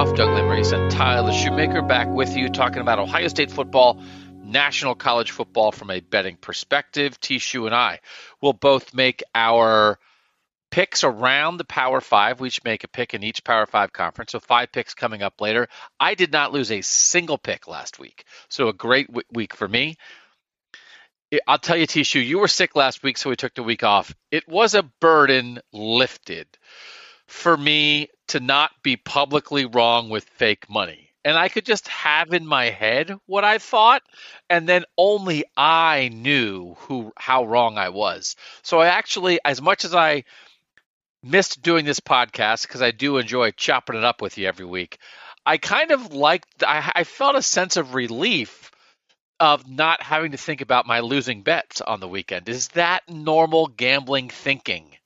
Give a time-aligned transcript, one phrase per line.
[0.00, 4.00] Doug Lesmerises and Tyler Shoemaker back with you talking about Ohio State football,
[4.42, 7.20] national college football from a betting perspective.
[7.20, 8.00] Tishu and I
[8.40, 9.98] will both make our
[10.70, 12.40] picks around the Power Five.
[12.40, 14.32] We each make a pick in each Power Five conference.
[14.32, 15.68] So five picks coming up later.
[16.00, 18.24] I did not lose a single pick last week.
[18.48, 19.98] So a great w- week for me.
[21.46, 24.14] I'll tell you, Tishu, you were sick last week, so we took the week off.
[24.30, 26.46] It was a burden lifted
[27.30, 31.10] for me to not be publicly wrong with fake money.
[31.24, 34.02] And I could just have in my head what I thought,
[34.48, 38.36] and then only I knew who how wrong I was.
[38.62, 40.24] So I actually, as much as I
[41.22, 44.98] missed doing this podcast because I do enjoy chopping it up with you every week,
[45.46, 46.64] I kind of liked.
[46.66, 48.72] I, I felt a sense of relief
[49.38, 52.48] of not having to think about my losing bets on the weekend.
[52.48, 54.96] Is that normal gambling thinking?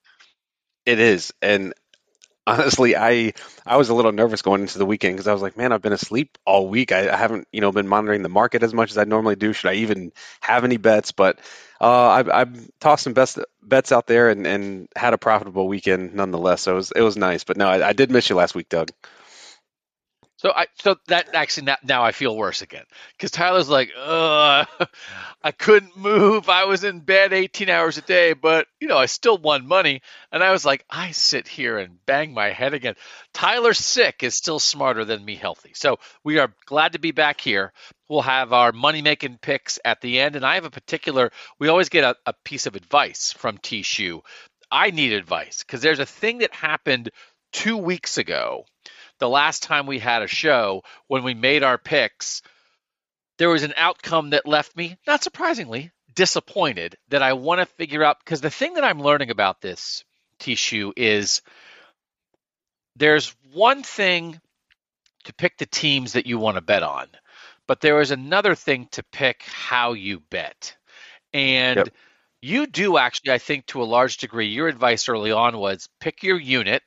[0.86, 1.74] It is, and
[2.46, 3.32] honestly, I
[3.66, 5.82] I was a little nervous going into the weekend because I was like, man, I've
[5.82, 6.92] been asleep all week.
[6.92, 9.52] I, I, haven't, you know, been monitoring the market as much as I normally do.
[9.52, 11.12] Should I even have any bets?
[11.12, 11.38] But
[11.80, 11.84] uh,
[12.24, 12.46] I, I
[12.80, 16.62] tossed some best bets out there and, and had a profitable weekend nonetheless.
[16.62, 17.44] So it was it was nice.
[17.44, 18.90] But no, I, I did miss you last week, Doug.
[20.44, 24.66] So I so that actually now, now I feel worse again because Tyler's like, I
[25.58, 26.50] couldn't move.
[26.50, 30.02] I was in bed 18 hours a day, but you know I still won money.
[30.30, 32.94] And I was like, I sit here and bang my head again.
[33.32, 35.72] Tyler sick is still smarter than me healthy.
[35.74, 37.72] So we are glad to be back here.
[38.10, 41.32] We'll have our money making picks at the end, and I have a particular.
[41.58, 44.22] We always get a, a piece of advice from T Shoe.
[44.70, 47.08] I need advice because there's a thing that happened
[47.50, 48.66] two weeks ago
[49.19, 52.42] the last time we had a show when we made our picks,
[53.39, 58.05] there was an outcome that left me, not surprisingly, disappointed that I want to figure
[58.05, 60.05] out because the thing that I'm learning about this
[60.39, 61.42] Tishu is
[62.97, 64.41] there's one thing
[65.25, 67.08] to pick the teams that you want to bet on,
[67.67, 70.77] but there is another thing to pick how you bet.
[71.33, 71.89] And yep.
[72.42, 76.23] you do actually, I think, to a large degree, your advice early on was pick
[76.23, 76.83] your unit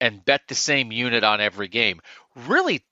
[0.00, 2.00] and bet the same unit on every game.
[2.34, 2.84] Really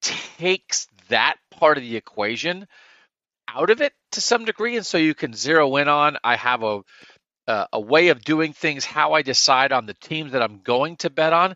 [0.00, 2.66] takes that part of the equation
[3.48, 6.62] out of it to some degree and so you can zero in on i have
[6.62, 6.80] a
[7.48, 10.96] uh, a way of doing things how i decide on the teams that i'm going
[10.96, 11.54] to bet on.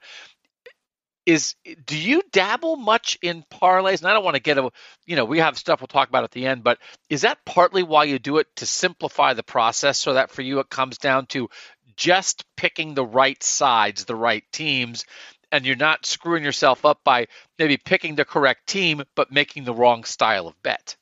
[1.25, 1.57] Is
[1.87, 3.99] do you dabble much in parlays?
[3.99, 4.71] And i don't want to get a
[5.07, 6.79] you know we have stuff we'll talk about at the end but
[7.11, 10.61] is that partly why you do it to simplify the process so that for you
[10.61, 11.49] it comes down to
[11.97, 15.05] just picking the right sides, the right teams,
[15.53, 17.27] and you're not screwing yourself up by
[17.59, 20.97] maybe picking the correct team but making the wrong style of bet.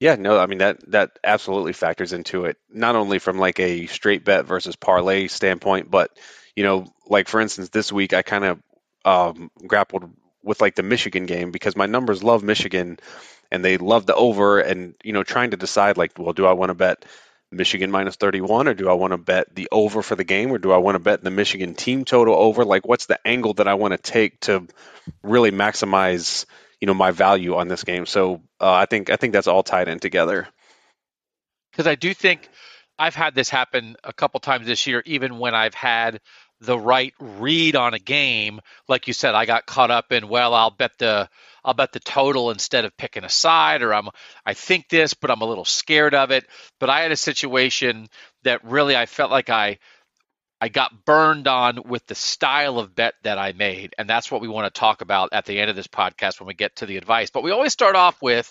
[0.00, 2.56] Yeah, no, I mean that that absolutely factors into it.
[2.68, 6.10] Not only from like a straight bet versus parlay standpoint, but
[6.56, 8.62] you know, like for instance, this week I kind of
[9.04, 10.10] um, grappled
[10.42, 12.98] with like the Michigan game because my numbers love Michigan
[13.52, 16.52] and they love the over, and you know, trying to decide like, well, do I
[16.52, 17.04] want to bet
[17.52, 20.58] Michigan minus 31, or do I want to bet the over for the game, or
[20.58, 22.64] do I want to bet the Michigan team total over?
[22.64, 24.66] Like, what's the angle that I want to take to
[25.22, 26.46] really maximize,
[26.80, 28.06] you know, my value on this game?
[28.06, 30.48] So uh, I think I think that's all tied in together.
[31.70, 32.48] Because I do think
[32.98, 36.20] I've had this happen a couple times this year, even when I've had
[36.60, 38.60] the right read on a game.
[38.88, 41.28] Like you said, I got caught up in well, I'll bet the
[41.64, 44.08] I'll bet the total instead of picking a side, or I'm
[44.44, 46.46] I think this, but I'm a little scared of it.
[46.80, 48.08] But I had a situation
[48.42, 49.78] that really I felt like I
[50.60, 54.40] I got burned on with the style of bet that I made, and that's what
[54.40, 56.86] we want to talk about at the end of this podcast when we get to
[56.86, 57.30] the advice.
[57.30, 58.48] But we always start off with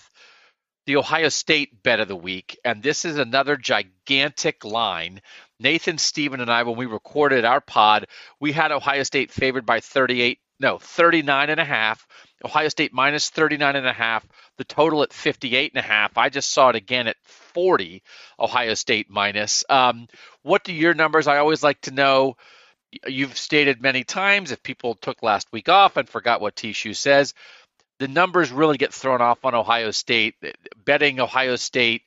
[0.84, 5.22] the Ohio State bet of the week, and this is another gigantic line.
[5.60, 8.06] Nathan, Stephen, and I, when we recorded our pod,
[8.40, 12.06] we had Ohio State favored by 38, no, 39 and a half.
[12.44, 14.26] Ohio State minus 39 and a half.
[14.56, 16.16] The total at 58 and a half.
[16.16, 18.02] I just saw it again at 40.
[18.38, 19.64] Ohio State minus.
[19.68, 20.06] Um,
[20.42, 21.26] what do your numbers?
[21.26, 22.36] I always like to know.
[23.06, 27.34] You've stated many times if people took last week off and forgot what Tishu says,
[27.98, 30.36] the numbers really get thrown off on Ohio State.
[30.84, 32.02] Betting Ohio State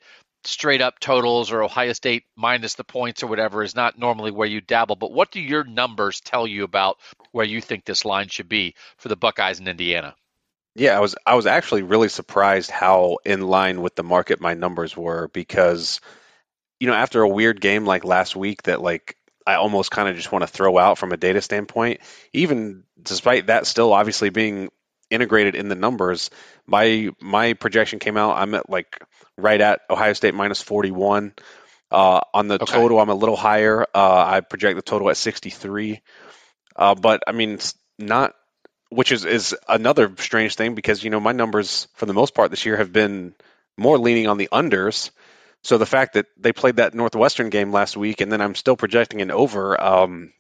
[0.48, 4.48] straight up totals or Ohio State minus the points or whatever is not normally where
[4.48, 4.96] you dabble.
[4.96, 6.98] But what do your numbers tell you about
[7.32, 10.16] where you think this line should be for the Buckeyes in Indiana?
[10.76, 14.54] Yeah, I was I was actually really surprised how in line with the market my
[14.54, 16.02] numbers were because
[16.80, 19.16] you know after a weird game like last week that like
[19.48, 22.02] I almost kind of just want to throw out from a data standpoint
[22.34, 24.70] even despite that still obviously being
[25.10, 26.30] integrated in the numbers.
[26.66, 28.38] My my projection came out.
[28.38, 29.00] I'm at like
[29.38, 31.34] right at Ohio State minus 41.
[31.92, 32.72] Uh, on the Okay.
[32.74, 33.84] total, I'm a little higher.
[33.94, 36.02] Uh, I project the total at 63.
[36.76, 38.34] Uh, but I mean, it's not,
[38.90, 42.52] which is is another strange thing because you know my numbers for the most part
[42.52, 43.34] this year have been
[43.78, 45.12] more leaning on the unders.
[45.64, 48.76] So the fact that they played that Northwestern game last week, and then I'm still
[48.78, 50.32] projecting an over, um,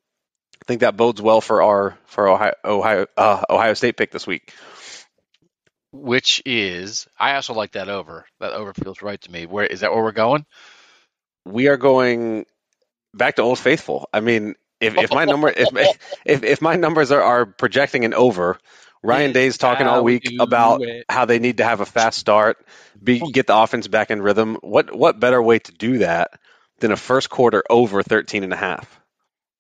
[0.66, 4.26] I think that bodes well for our for Ohio Ohio uh, Ohio State pick this
[4.26, 4.52] week.
[5.92, 8.26] Which is, I also like that over.
[8.40, 9.46] That over feels right to me.
[9.46, 9.94] Where is that?
[9.94, 10.46] Where we're going?
[11.46, 12.48] We are going
[13.14, 14.10] back to Old Faithful.
[14.12, 15.70] I mean, if, if my number if,
[16.26, 18.58] if if my numbers are, are projecting an over,
[19.04, 21.06] Ryan Day's talking all week about it.
[21.08, 22.66] how they need to have a fast start,
[23.02, 24.58] be get the offense back in rhythm.
[24.62, 26.32] What what better way to do that
[26.80, 29.00] than a first quarter over 13 and a half?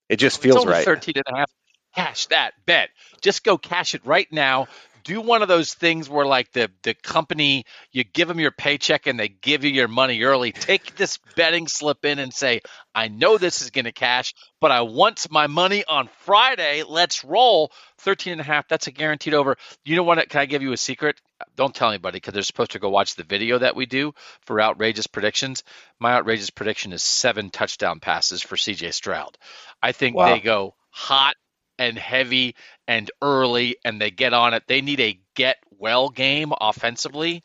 [0.10, 0.86] It just It's feels only right.
[0.86, 1.52] 13 and a half.
[1.96, 2.90] Cash that bet.
[3.22, 4.68] Just go cash it right now.
[5.04, 9.07] Do one of those things where, like the the company, you give them your paycheck
[9.07, 10.52] and they give you your money early.
[10.52, 12.62] Take this betting slip in and say,
[12.94, 16.84] "I know this is going to cash, but I want my money on Friday.
[16.84, 18.68] Let's roll." 13 and a half.
[18.68, 19.58] That's a guaranteed over.
[19.86, 20.28] You know what?
[20.30, 21.22] Can I give you a secret?
[21.56, 24.62] Don't tell anybody because they're supposed to go watch the video that we do for
[24.62, 25.64] outrageous predictions.
[26.00, 29.38] My outrageous prediction is seven touchdown passes for CJ Stroud.
[29.82, 30.34] I think Wow.
[30.34, 31.36] they go hot
[31.78, 32.56] and heavy
[32.88, 34.64] and early and they get on it.
[34.68, 37.44] They need a get well game offensively.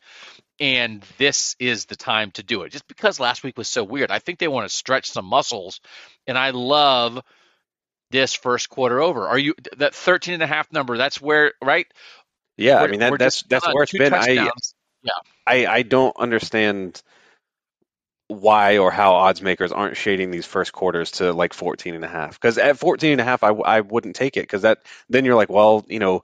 [0.59, 2.71] And this is the time to do it.
[2.71, 4.11] Just because last week was so weird.
[4.11, 5.81] I think they want to stretch some muscles.
[6.27, 7.19] And I love
[8.11, 9.27] this first quarter over.
[9.27, 10.97] Are you that 13 and a half number?
[10.97, 11.87] That's where, right?
[12.61, 14.13] Yeah, I We're- mean that that's that's where it's been.
[14.13, 14.75] I touchdowns.
[15.47, 17.01] I, I don't understand
[18.27, 22.07] why or how odds makers aren't shading these first quarters to like 14 and a
[22.07, 22.39] half.
[22.39, 24.79] Because at 14 and a half I, I wouldn't take it because that
[25.09, 26.23] then you're like well you know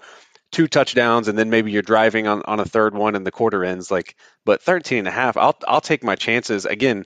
[0.51, 3.65] two touchdowns and then maybe you're driving on, on a third one and the quarter
[3.65, 6.65] ends like but 13 and a half I'll, I'll take my chances.
[6.65, 7.03] Again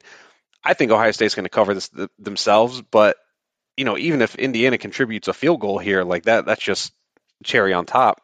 [0.63, 3.17] I think Ohio State's going to cover this th- themselves but
[3.77, 6.93] you know even if Indiana contributes a field goal here like that that's just
[7.43, 8.21] cherry on top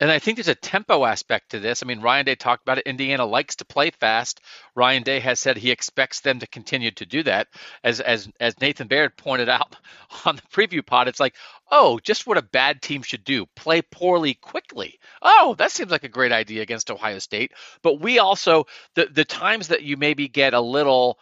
[0.00, 1.82] And I think there's a tempo aspect to this.
[1.82, 2.86] I mean, Ryan Day talked about it.
[2.86, 4.40] Indiana likes to play fast.
[4.74, 7.46] Ryan Day has said he expects them to continue to do that.
[7.84, 9.76] As as as Nathan Baird pointed out
[10.24, 11.36] on the preview pod, it's like,
[11.70, 14.98] oh, just what a bad team should do: play poorly quickly.
[15.22, 17.52] Oh, that seems like a great idea against Ohio State.
[17.82, 21.20] But we also the the times that you maybe get a little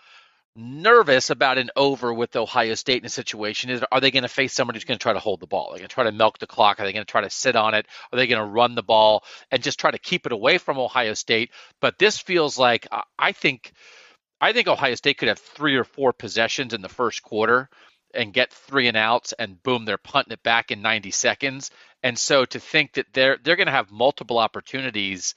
[0.54, 4.28] nervous about an over with Ohio State in a situation is are they going to
[4.28, 5.68] face somebody who's going to try to hold the ball?
[5.70, 6.78] Are they going to try to milk the clock?
[6.78, 7.86] Are they going to try to sit on it?
[8.12, 10.78] Are they going to run the ball and just try to keep it away from
[10.78, 11.50] Ohio State?
[11.80, 12.86] But this feels like
[13.18, 13.72] I- think
[14.40, 17.70] I think Ohio State could have three or four possessions in the first quarter
[18.12, 21.70] and get three and outs and boom they're punting it back in 90 seconds.
[22.02, 25.34] And so to think that they're they're going to have multiple opportunities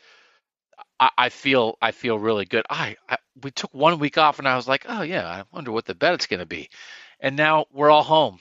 [1.00, 2.66] I, I feel I feel really good.
[2.70, 5.72] I, I we took one week off and I was like, oh yeah, I wonder
[5.72, 6.70] what the bet it's going to be,
[7.20, 8.40] and now we're all home.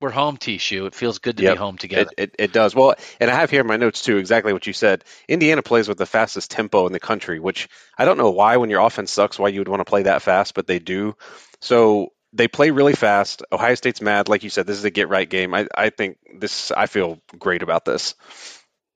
[0.00, 0.86] We're home, Tishu.
[0.86, 1.54] It feels good to Yep.
[1.54, 2.10] be home together.
[2.18, 2.74] It, it, it does.
[2.74, 5.04] Well, and I have here in my notes too exactly what you said.
[5.26, 8.68] Indiana plays with the fastest tempo in the country, which I don't know why when
[8.68, 11.16] your offense sucks why you would want to play that fast, but they do.
[11.62, 13.42] So they play really fast.
[13.50, 14.66] Ohio State's mad, like you said.
[14.66, 15.54] This is a get right game.
[15.54, 16.70] I, I think this.
[16.70, 18.14] I feel great about this.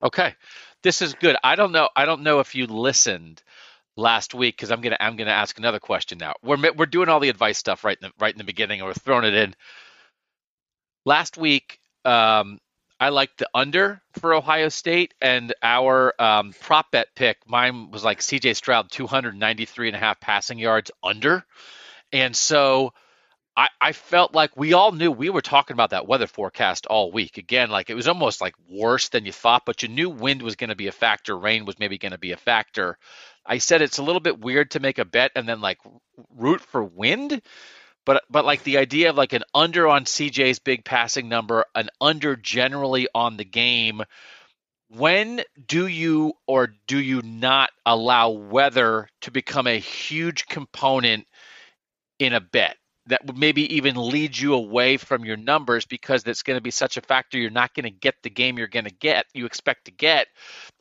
[0.03, 0.35] Okay,
[0.83, 1.37] this is good.
[1.43, 1.89] I don't know.
[1.95, 3.43] I don't know if you listened
[3.97, 6.35] last week because I'm gonna I'm gonna ask another question now.
[6.43, 8.89] We're we're doing all the advice stuff right in the right in the beginning, and
[8.89, 9.55] we're throwing it in.
[11.05, 12.59] Last week, um,
[12.99, 18.05] I liked the under for Ohio State, and our um, prop bet pick, mine was
[18.05, 18.55] like C.J.
[18.55, 21.45] Stroud, 293 and a half passing yards under,
[22.13, 22.93] and so.
[23.57, 27.13] I, I felt like we all knew we were talking about that weather forecast all
[27.13, 27.37] week.
[27.37, 30.57] Again, like it was almost like worse than you thought, but you knew wind was
[30.57, 32.97] going to be a factor, rain was maybe going to be a factor.
[33.45, 35.79] I said it's a little bit weird to make a bet and then like
[36.37, 37.43] root for wind,
[38.07, 41.91] but but like the idea of like an under on CJ's big passing number, an
[42.01, 44.03] under generally on the game.
[44.89, 51.27] When do you or do you not allow weather to become a huge component
[52.19, 52.77] in a bet?
[53.07, 56.71] That would maybe even lead you away from your numbers because that's going to be
[56.71, 59.47] such a factor you're not going to get the game you're going to get you
[59.47, 60.29] expect to get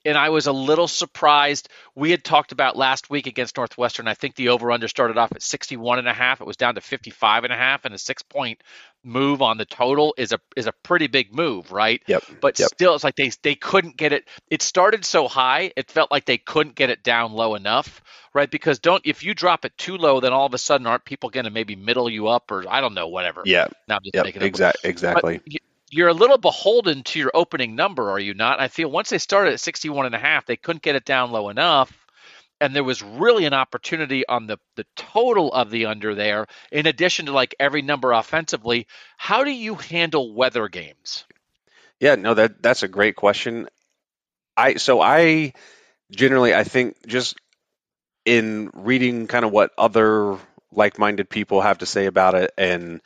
[0.09, 4.13] and i was a little surprised we had talked about last week against northwestern i
[4.13, 6.81] think the over under started off at 61 and a half it was down to
[6.81, 8.61] 55 and a half and a six point
[9.03, 12.23] move on the total is a is a pretty big move right Yep.
[12.41, 12.67] but Yep.
[12.73, 16.25] still it's like they they couldn't get it it started so high it felt like
[16.25, 18.01] they couldn't get it down low enough
[18.33, 21.05] right because don't if you drop it too low then all of a sudden aren't
[21.05, 23.67] people going to maybe middle you up or i don't know whatever Yeah.
[23.87, 24.25] now i'm just Yep.
[24.25, 24.77] making it up Exact.
[24.81, 25.39] But Exactly.
[25.49, 25.57] y-
[25.91, 28.59] you're a little beholden to your opening number, are you not?
[28.59, 31.31] I feel once they started at 61 and a half, they couldn't get it down
[31.31, 31.93] low enough.
[32.61, 36.87] And there was really an opportunity on the, the total of the under there, in
[36.87, 38.85] addition to like every number offensively.
[39.17, 41.23] How do you handle weather games?
[42.01, 43.69] Yeah, no, that that's a great question.
[44.57, 45.53] I so I
[46.11, 47.37] generally I think just
[48.25, 50.37] in reading kind of what other
[50.71, 53.01] like-minded people have to say about it and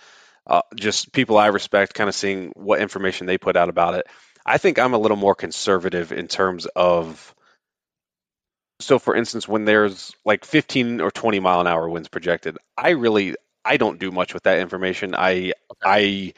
[0.47, 4.07] uh, just people I respect, kind of seeing what information they put out about it.
[4.45, 7.33] I think I'm a little more conservative in terms of.
[8.79, 12.89] So, for instance, when there's like 15 or 20 mile an hour winds projected, I
[12.91, 15.15] really I don't do much with that information.
[15.15, 15.53] I.
[15.83, 16.33] I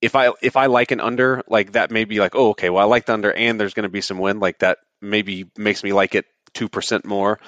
[0.00, 2.82] if I if I like an under, like that may be like, oh, okay, well
[2.82, 5.82] I like the under and there's going to be some wind, like that maybe makes
[5.82, 7.40] me like it two percent more.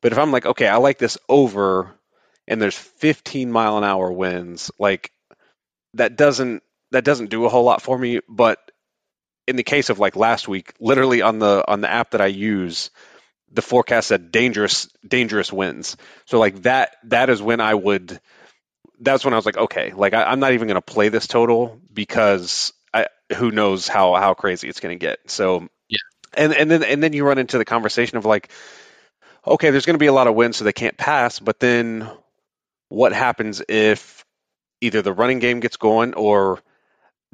[0.00, 1.94] But if I'm like, okay, I like this over
[2.50, 5.12] and there's 15 mile an hour winds, like
[5.94, 8.20] that doesn't that doesn't do a whole lot for me.
[8.28, 8.58] But
[9.46, 12.26] in the case of like last week, literally on the on the app that I
[12.26, 12.90] use,
[13.52, 15.96] the forecast said dangerous dangerous winds.
[16.26, 18.20] So like that that is when I would
[19.00, 21.28] that's when I was like, okay, like I, am not even going to play this
[21.28, 25.20] total because I, who knows how how crazy it's going to get.
[25.26, 25.98] So yeah,
[26.34, 28.50] and and then and then you run into the conversation of like,
[29.46, 31.38] okay, there's going to be a lot of wind, so they can't pass.
[31.38, 32.10] But then
[32.90, 34.26] what happens if
[34.82, 36.58] either the running game gets going or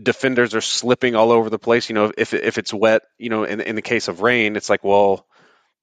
[0.01, 1.89] defenders are slipping all over the place?
[1.89, 4.71] You know, if if it's wet, you know, in in the case of rain, it's
[4.71, 5.27] like, well,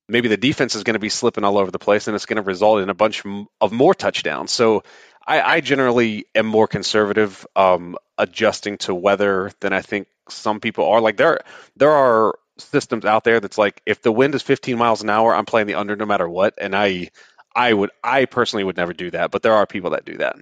[0.08, 2.38] maybe the defense is going to be slipping all over the place, and it's going
[2.38, 3.24] to result in a bunch
[3.60, 4.52] of more touchdowns.
[4.52, 4.84] So
[5.26, 10.86] I, I generally am more conservative, um, adjusting to weather than I think some people
[10.88, 11.02] are.
[11.02, 11.40] Like there,
[11.78, 15.34] there are systems out there that's like if the wind is 15 miles an hour,
[15.34, 17.10] I'm playing the under no matter what, and I
[17.56, 20.38] I would I personally would never do that, but there are people that do that.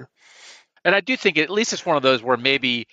[0.84, 2.88] And I do think at least it's one of those where maybe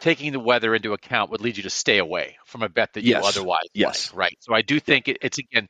[0.00, 3.04] taking the weather into account would lead you to stay away from a bet that
[3.04, 3.22] yes.
[3.22, 4.10] you otherwise yes.
[4.10, 4.36] like, right?
[4.40, 5.68] So I do think it, it's again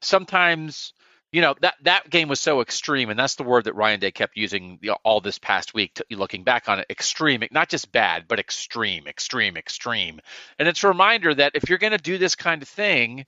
[0.00, 0.92] sometimes
[1.32, 4.10] you know that that game was so extreme, and that's the word that Ryan Day
[4.10, 5.94] kept using all this past week.
[5.94, 10.20] To, looking back on it, extreme, not just bad, but extreme, extreme, extreme.
[10.58, 13.24] And it's a reminder that if you're going to do this kind of thing,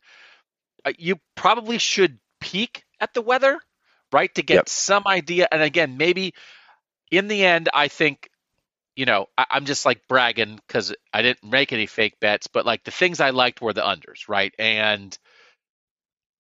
[0.85, 3.59] uh, you probably should peek at the weather
[4.13, 4.35] right?
[4.35, 4.69] To get yep.
[4.69, 5.49] some idea.
[5.51, 6.35] And again, maybe
[7.11, 8.31] in the end, I think,
[8.97, 12.67] you know, I, I'm just like bragging because I didn't make any fake bets, but
[12.67, 14.55] like the things I liked were the unders, right?
[14.59, 15.17] And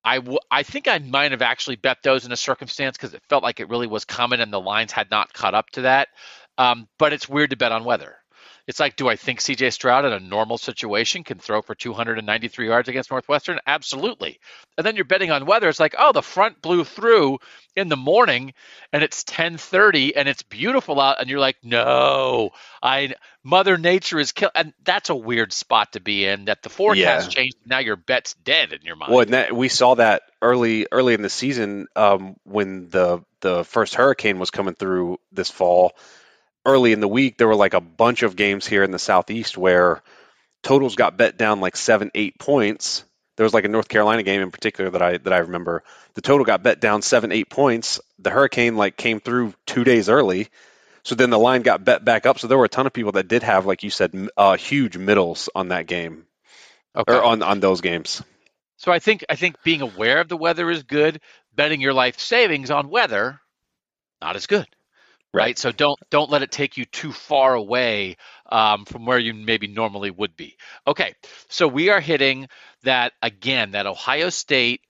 [0.04, 3.23] I, w- I think I might have actually bet those in a circumstance because it
[3.28, 6.09] felt like it really was coming and the lines had not caught up to that.
[6.59, 8.16] Um, but it's weird to bet on weather.
[8.66, 12.66] It's like, do I think CJ Stroud in a normal situation can throw for 293
[12.66, 13.59] yards against Northwestern?
[13.66, 14.40] Absolutely.
[14.78, 15.68] And then you're betting on weather.
[15.68, 17.40] It's like, oh, the front blew through
[17.76, 18.54] in the morning
[18.92, 22.50] and it's 10:30 and it's beautiful out and you're like, "No,
[22.83, 26.68] I Mother Nature is kill and that's a weird spot to be in that the
[26.68, 27.42] forecast yeah.
[27.42, 29.12] changed now your bet's dead in your mind.
[29.12, 33.94] Well, that, we saw that early early in the season um, when the the first
[33.94, 35.92] hurricane was coming through this fall
[36.64, 39.56] early in the week, there were like a bunch of games here in the Southeast
[39.56, 40.02] where
[40.62, 43.04] totals got bet down like seven, eight points.
[43.37, 45.83] There was like a North Carolina game in particular that I that I remember.
[46.14, 48.00] The total got bet down seven, eight points.
[48.18, 50.49] The hurricane like came through two days early,
[51.02, 52.38] so then the line got bet back up.
[52.38, 54.97] So there were a ton of people that did have, like you said, uh, huge
[54.97, 56.26] middles on that game,
[56.94, 57.12] okay.
[57.12, 58.23] or on on those games.
[58.76, 61.21] So I think I think being aware of the weather is good.
[61.52, 63.40] Betting your life savings on weather,
[64.21, 64.66] not as good
[65.35, 65.59] right?
[65.59, 68.17] So don't don't let it take you too far away
[68.50, 70.57] um, from where you maybe normally would be.
[70.87, 71.14] Okay,
[71.49, 72.49] so we are hitting
[72.85, 74.81] that again, that Ohio State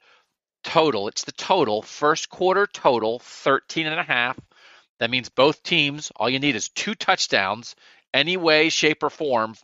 [0.63, 1.09] total.
[1.09, 4.39] It's the total first quarter total, 13 and a half.
[5.01, 6.13] That means both teams.
[6.17, 7.75] All you need is two touchdowns,
[8.13, 9.55] any way, shape, or form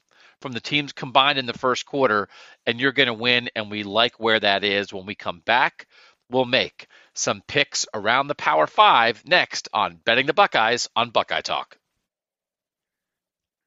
[0.40, 2.28] from the teams combined in the first quarter,
[2.66, 3.50] and you're going to win.
[3.54, 5.86] And we like where that is when we come back
[6.30, 11.40] will make some picks around the Power Five next on Betting the Buckeyes on Buckeye
[11.40, 11.76] Talk.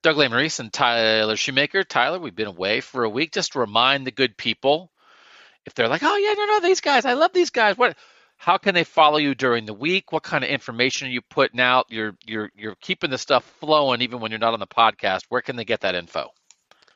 [0.04, 1.84] Doug Lesmerises and Tyler Shoemaker.
[1.84, 3.32] Tyler, we've been away for a week.
[3.32, 4.92] Just to remind the good people,
[5.66, 7.98] if they're like, "Oh yeah, no, no, these guys, I love these guys," what?
[8.36, 10.12] How can they follow you during the week?
[10.12, 11.86] What kind of information are you putting out?
[11.90, 15.24] You're you're you're keeping the stuff flowing even when you're not on the podcast.
[15.30, 16.30] Where can they get that info?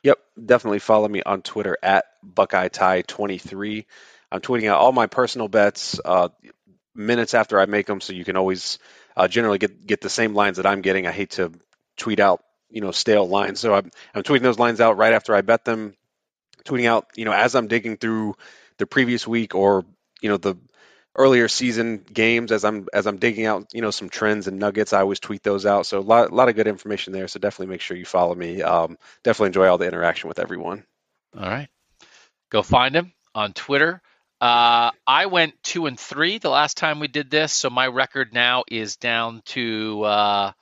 [0.02, 3.86] Yep, definitely follow me on Twitter at Buckeye Tie 23
[4.30, 6.28] I'm tweeting out all my personal bets uh,
[6.94, 8.78] minutes after I make them, so you can always
[9.16, 11.06] uh, generally get get the same lines that I'm getting.
[11.06, 11.52] I hate to
[11.96, 15.34] tweet out you know stale lines, so I'm, I'm tweeting those lines out right after
[15.34, 15.94] I bet them.
[16.64, 18.34] Tweeting out you know as I'm digging through
[18.78, 19.84] the previous week or
[20.20, 20.56] you know the
[21.14, 24.92] earlier season games as I'm as I'm digging out you know some trends and nuggets.
[24.92, 25.86] I always tweet those out.
[25.86, 27.28] So a lot, a lot of good information there.
[27.28, 28.62] So definitely make sure you follow me.
[28.62, 30.84] Um, definitely enjoy all the interaction with everyone.
[31.36, 31.68] All right,
[32.50, 34.02] go find him on Twitter.
[34.40, 38.32] Uh, I went two and three the last time we did this, so my record
[38.32, 40.52] now is down to uh,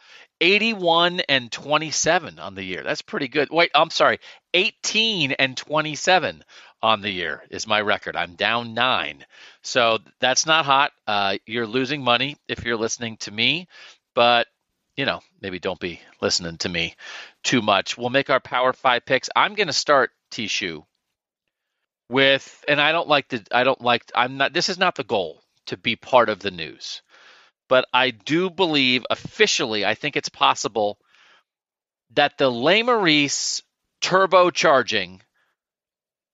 [0.41, 2.83] 81 and 27 on the year.
[2.83, 3.49] That's pretty good.
[3.51, 4.19] Wait, I'm sorry,
[4.55, 6.43] 18 and 27
[6.83, 8.17] on the year is my record.
[8.17, 9.25] I'm down nine.
[9.63, 10.93] So that's not hot.
[11.07, 13.69] Uh, you're losing money if you're listening to me,
[14.15, 14.47] but
[14.97, 16.95] you know, maybe don't be listening to me
[17.45, 17.99] too much.
[17.99, 19.29] We'll make our power five picks.
[19.37, 20.85] I'm going to start Tishu
[22.09, 25.05] with, and I don't like the, I don't like, I'm not, this is not the
[25.05, 27.03] goal to be part of the news,
[27.69, 30.99] but I do believe officially, I think it's possible
[32.15, 33.63] that the Lesmerises
[34.03, 35.21] turbocharging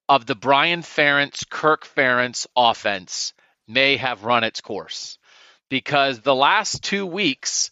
[0.07, 3.33] of the Brian Ferentz, Kirk Ferentz offense
[3.67, 5.17] may have run its course
[5.69, 7.71] because the last two weeks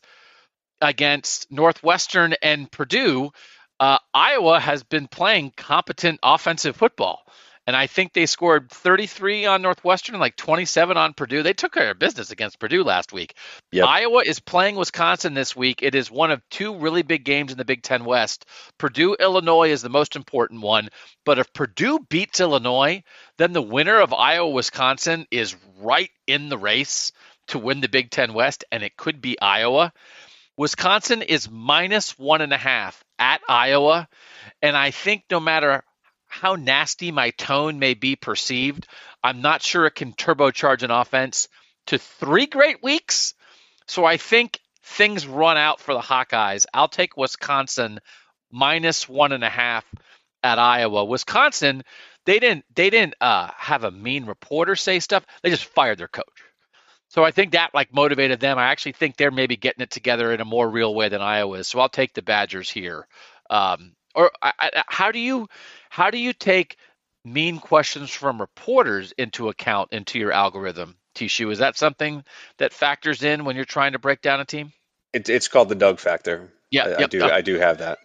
[0.80, 3.32] against Northwestern and Purdue,
[3.80, 7.22] uh, Iowa has been playing competent offensive football.
[7.72, 11.42] And I think they scored 33 on Northwestern and like 27 on Purdue.
[11.42, 13.34] They took care of business against Purdue last week.
[13.72, 13.88] Yep.
[13.88, 15.82] Iowa is playing Wisconsin this week.
[15.82, 18.46] It is one of two really big games in the Big Ten West.
[18.78, 20.90] Purdue, Illinois is the most important one.
[21.24, 23.04] But if Purdue beats Illinois,
[23.38, 27.14] then the winner of Iowa, Wisconsin is right in the race
[27.48, 29.94] to win the Big Ten West, and it could be Iowa.
[30.58, 34.10] Wisconsin is minus one and a half at Iowa.
[34.62, 35.86] And I think no matter
[36.32, 38.88] how nasty my tone may be perceived,
[39.22, 41.50] I'm not sure it can turbocharge an offense
[41.88, 43.34] to three great weeks.
[43.88, 46.66] So I think things run out for the Hawkeyes.
[46.74, 48.00] I'll take Wisconsin
[48.50, 49.86] minus one and a half
[50.42, 51.04] at Iowa.
[51.04, 51.84] Wisconsin,
[52.26, 55.26] they didn't they didn't uh, have a mean reporter say stuff.
[55.44, 56.26] They just fired their coach.
[57.10, 58.58] So I think that like motivated them.
[58.58, 61.58] I actually think they're maybe getting it together in a more real way than Iowa
[61.58, 61.68] is.
[61.68, 63.06] So I'll take the Badgers here.
[63.50, 65.48] Um, or I, I, how do you
[65.90, 66.78] how do you take
[67.24, 71.52] mean questions from reporters into account into your algorithm, Tishu?
[71.52, 72.24] Is that something
[72.58, 74.74] that factors in when you're trying to break down a team?
[75.14, 76.52] It, it's called the Doug factor.
[76.70, 77.24] Yeah, I, yep, I do.
[77.24, 78.00] I do have that.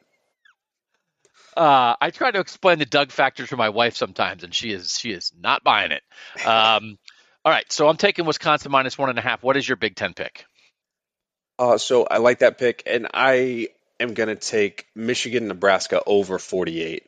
[1.56, 4.98] Uh, I try to explain the Doug factor to my wife sometimes, and she is
[4.98, 6.02] she is not buying it.
[6.44, 6.98] Um,
[7.44, 9.42] all right, so I'm taking Wisconsin minus one and a half.
[9.42, 10.44] What is your Big Ten pick?
[11.58, 13.68] Uh, so I like that pick, and I
[14.00, 17.04] am going to take Michigan, Nebraska over 48.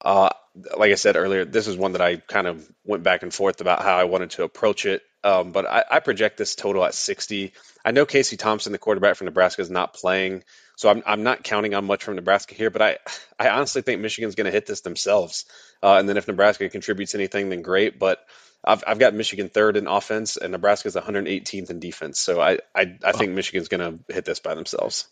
[0.00, 0.30] Uh,
[0.76, 3.60] like I said earlier, this is one that I kind of went back and forth
[3.60, 5.02] about how I wanted to approach it.
[5.24, 7.52] Um, but I, I, project this total at 60.
[7.84, 10.44] I know Casey Thompson, the quarterback from Nebraska, is not playing,
[10.76, 12.70] so I'm, I'm not counting on much from Nebraska here.
[12.70, 12.98] But I,
[13.38, 15.44] I honestly think Michigan's going to hit this themselves.
[15.82, 17.98] Uh, and then if Nebraska contributes anything, then great.
[17.98, 18.24] But
[18.64, 22.20] I've, I've got Michigan third in offense, and Nebraska's 118th in defense.
[22.20, 25.08] So I, I, I think Michigan's going to hit this by themselves.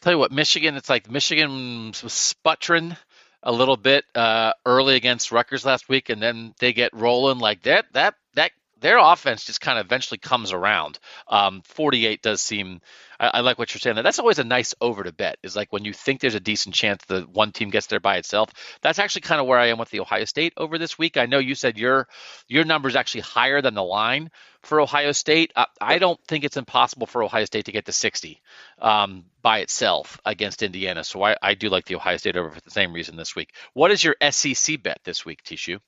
[0.00, 2.96] Tell you what, Michigan, it's like Michigan was sputtering
[3.42, 7.62] a little bit uh, early against Rutgers last week, and then they get rolling like
[7.62, 7.86] that.
[7.92, 10.98] That that their offense just kind of eventually comes around.
[11.28, 12.80] Um, 48 does seem.
[13.18, 13.96] I, I, like what you're saying.
[13.96, 15.38] That That's always a nice over to bet.
[15.42, 18.16] Is like when you think there's a decent chance the one team gets there by
[18.16, 18.50] itself.
[18.82, 21.16] That's actually kind of where I am with the Ohio State over this week.
[21.16, 22.08] I know you said your
[22.48, 24.30] your number is actually higher than the line
[24.62, 25.52] for Ohio State.
[25.56, 28.42] I, I don't think it's impossible for Ohio State to get to 60
[28.80, 31.04] um, by itself against Indiana.
[31.04, 33.54] So I, I do like the Ohio State over for the same reason this week.
[33.72, 35.80] What is your SEC bet this week, Tishu?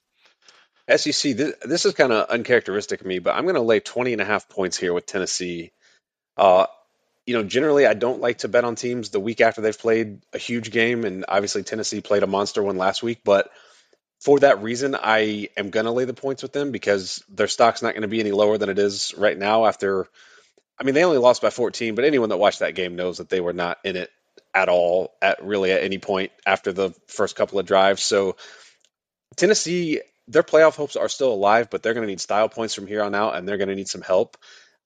[0.88, 4.12] SEC, this, this is kind of uncharacteristic of me, but I'm going to lay 20
[4.12, 5.72] and a half points here with Tennessee.
[6.36, 6.66] Uh,
[7.26, 10.22] you know, generally I don't like to bet on teams the week after they've played
[10.32, 13.20] a huge game, and obviously Tennessee played a monster one last week.
[13.22, 13.50] But
[14.20, 17.82] for that reason, I am going to lay the points with them because their stock's
[17.82, 19.66] not going to be any lower than it is right now.
[19.66, 20.06] After,
[20.80, 23.28] I mean, they only lost by 14, but anyone that watched that game knows that
[23.28, 24.10] they were not in it
[24.54, 28.02] at all at really at any point after the first couple of drives.
[28.02, 28.36] So
[29.36, 32.86] Tennessee their playoff hopes are still alive, but they're going to need style points from
[32.86, 34.36] here on out, and they're going to need some help.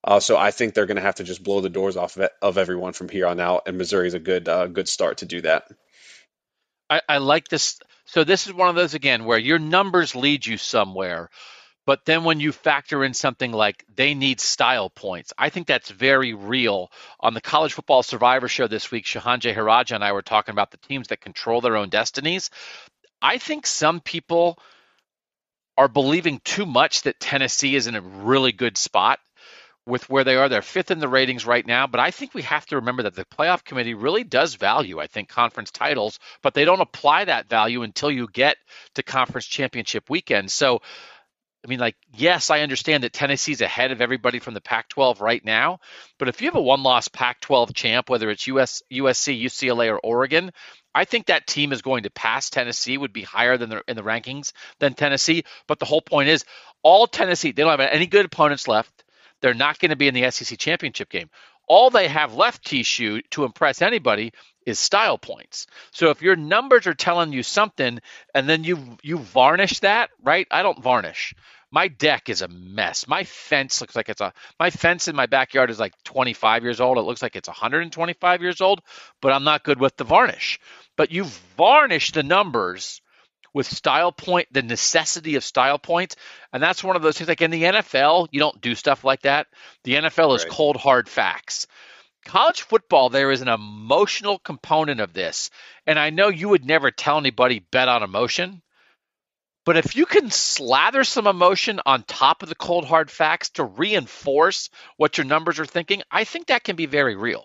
[0.05, 2.23] Uh, so I think they're going to have to just blow the doors off of,
[2.23, 5.19] it, of everyone from here on out, and Missouri is a good uh, good start
[5.19, 5.69] to do that.
[6.89, 7.79] I, I like this.
[8.07, 11.31] So this is one of those again where your numbers lead you somewhere,
[11.87, 15.91] but then when you factor in something like they need style points, I think that's
[15.91, 16.91] very real.
[17.21, 20.73] On the College Football Survivor Show this week, Shehan Jeyarajah and I were talking about
[20.73, 22.51] the teams that control their own destinies.
[23.21, 24.59] I think some people
[25.83, 29.19] are believing too much that Tennessee is in a really good spot
[29.85, 30.49] with where they are.
[30.49, 33.17] They're fifth in the ratings right now, but I think we have to remember that
[33.17, 37.49] the playoff committee really does value, I think, conference titles, but they don't apply that
[37.49, 38.59] value until you get
[38.95, 40.53] to conference championship weekend.
[40.53, 40.83] So
[41.65, 45.21] I mean, like, yes, I understand that Tennessee's ahead of everybody from the Pac 12
[45.21, 45.79] right now.
[46.19, 49.93] But if you have a one loss Pac 12 champ, whether it's US, USC, UCLA,
[49.93, 50.51] or Oregon,
[50.95, 53.97] I think that team is going to pass Tennessee, would be higher than the, in
[53.97, 55.45] the rankings than Tennessee.
[55.67, 56.45] But the whole point is,
[56.83, 59.05] all Tennessee, they don't have any good opponents left.
[59.41, 61.31] They're not going to be in the SEC championship game.
[61.69, 64.33] All they have left, Tishu, to impress anybody
[64.67, 65.67] is style points.
[65.91, 68.01] So if your numbers are telling you something
[68.35, 70.47] and then you you varnish that, right?
[70.51, 71.35] I don't varnish.
[71.73, 73.09] My deck is a mess.
[73.09, 76.81] My fence looks like it's a my fence in my backyard is like 25 years
[76.81, 76.99] old.
[76.99, 78.83] It looks like it's 125 years old,
[79.21, 80.61] but I'm not good with the varnish.
[80.97, 81.25] But you
[81.57, 83.01] varnish the numbers
[83.55, 86.17] with style point, the necessity of style points.
[86.53, 89.23] And that's one of those things like in the NFL, you don't do stuff like
[89.23, 89.47] that.
[89.85, 90.53] The NFL is right.
[90.53, 91.67] cold hard facts
[92.25, 95.51] college football, there is an emotional component of this.
[95.87, 98.63] And I know you would never tell anybody bet on emotion.
[99.65, 103.65] But if you can slather some emotion on top of the cold hard facts to
[103.65, 107.45] reinforce what your numbers are thinking, I think that can be very real.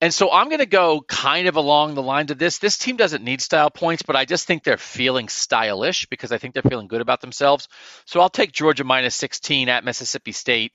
[0.00, 2.58] And so I'm going to go kind of along the lines of this.
[2.58, 6.38] This team doesn't need style points, but I just think they're feeling stylish because I
[6.38, 7.68] think they're feeling good about themselves.
[8.06, 10.72] So I'll take Georgia minus 16 at Mississippi State.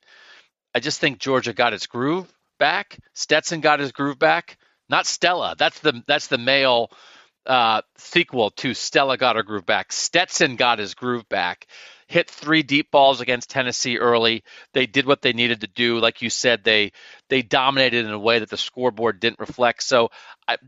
[0.73, 2.97] I just think Georgia got its groove back.
[3.15, 4.58] Stetson got his groove back.
[4.88, 5.56] Not Stella.
[5.58, 6.89] That's the that's the male
[7.48, 9.92] uh, sequel to Stella got her groove back.
[9.92, 11.68] Stetson got his groove back.
[12.08, 14.44] Hit three deep balls against Tennessee early.
[14.74, 16.00] They did what they needed to do.
[16.00, 16.92] Like you said, they
[17.30, 19.84] they dominated in a way that the scoreboard didn't reflect.
[19.84, 20.10] So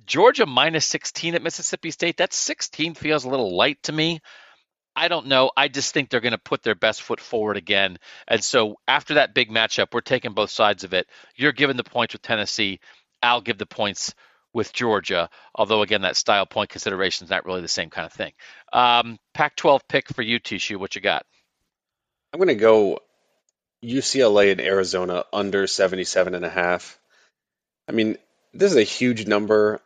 [0.05, 2.17] Georgia minus 16 at Mississippi State.
[2.17, 4.19] That 16 feels a little light to me.
[4.95, 5.51] I don't know.
[5.55, 7.99] I just think they're going to put their best foot forward again.
[8.27, 11.07] And so after that big matchup, we're taking both sides of it.
[11.35, 12.81] You're giving the points with Tennessee.
[13.23, 14.13] I'll give the points
[14.53, 15.29] with Georgia.
[15.53, 18.33] Although again, that style point consideration is not really the same kind of thing.
[18.73, 20.77] Um, Pac-12 pick for you, Tishu.
[20.77, 21.25] What you got?
[22.33, 22.99] I'm going to go
[23.83, 26.99] UCLA and Arizona under 77 and a half.
[27.87, 28.17] I mean,
[28.53, 29.81] this is a huge number.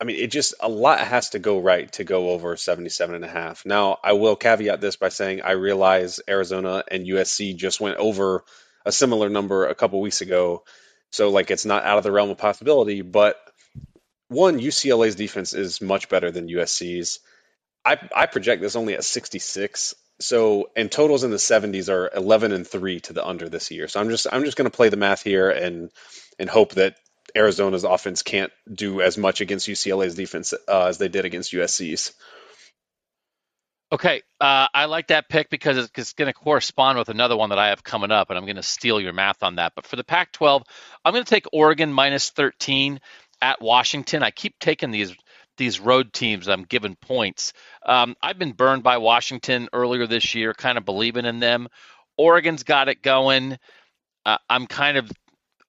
[0.00, 3.24] I mean, it just a lot has to go right to go over 77 and
[3.24, 3.66] a half.
[3.66, 8.44] Now, I will caveat this by saying I realize Arizona and USC just went over
[8.84, 10.62] a similar number a couple weeks ago.
[11.10, 13.36] So like it's not out of the realm of possibility, but
[14.28, 17.20] one UCLA's defense is much better than USC's.
[17.84, 19.94] I I project this only at 66.
[20.20, 23.88] So and totals in the 70s are 11 and 3 to the under this year.
[23.88, 25.90] So I'm just I'm just going to play the math here and
[26.38, 26.96] and hope that
[27.36, 32.12] Arizona's offense can't do as much against UCLA's defense uh, as they did against USC's.
[33.90, 37.48] Okay, uh, I like that pick because it's, it's going to correspond with another one
[37.50, 39.72] that I have coming up, and I'm going to steal your math on that.
[39.74, 40.62] But for the Pac-12,
[41.04, 43.00] I'm going to take Oregon minus 13
[43.40, 44.22] at Washington.
[44.22, 45.14] I keep taking these
[45.56, 46.48] these road teams.
[46.48, 47.52] I'm giving points.
[47.84, 51.68] Um, I've been burned by Washington earlier this year, kind of believing in them.
[52.16, 53.58] Oregon's got it going.
[54.24, 55.10] Uh, I'm kind of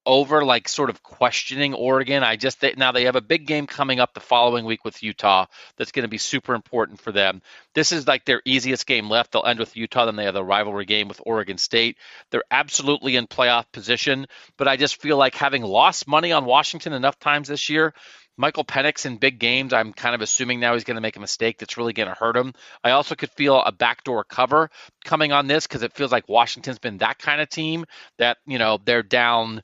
[0.05, 2.23] over like sort of questioning Oregon.
[2.23, 5.03] I just they, now they have a big game coming up the following week with
[5.03, 5.45] Utah
[5.77, 7.41] that's going to be super important for them.
[7.75, 9.31] This is like their easiest game left.
[9.31, 11.97] They'll end with Utah, then they have the rivalry game with Oregon State.
[12.31, 14.25] They're absolutely in playoff position,
[14.57, 17.93] but I just feel like having lost money on Washington enough times this year,
[18.39, 21.19] Michael Penix in big games, I'm kind of assuming now he's going to make a
[21.19, 22.53] mistake that's really going to hurt him.
[22.81, 24.71] I also could feel a backdoor cover
[25.03, 27.83] coming on this because it feels like Washington's been that kind of team
[28.17, 29.62] that, you know, they're down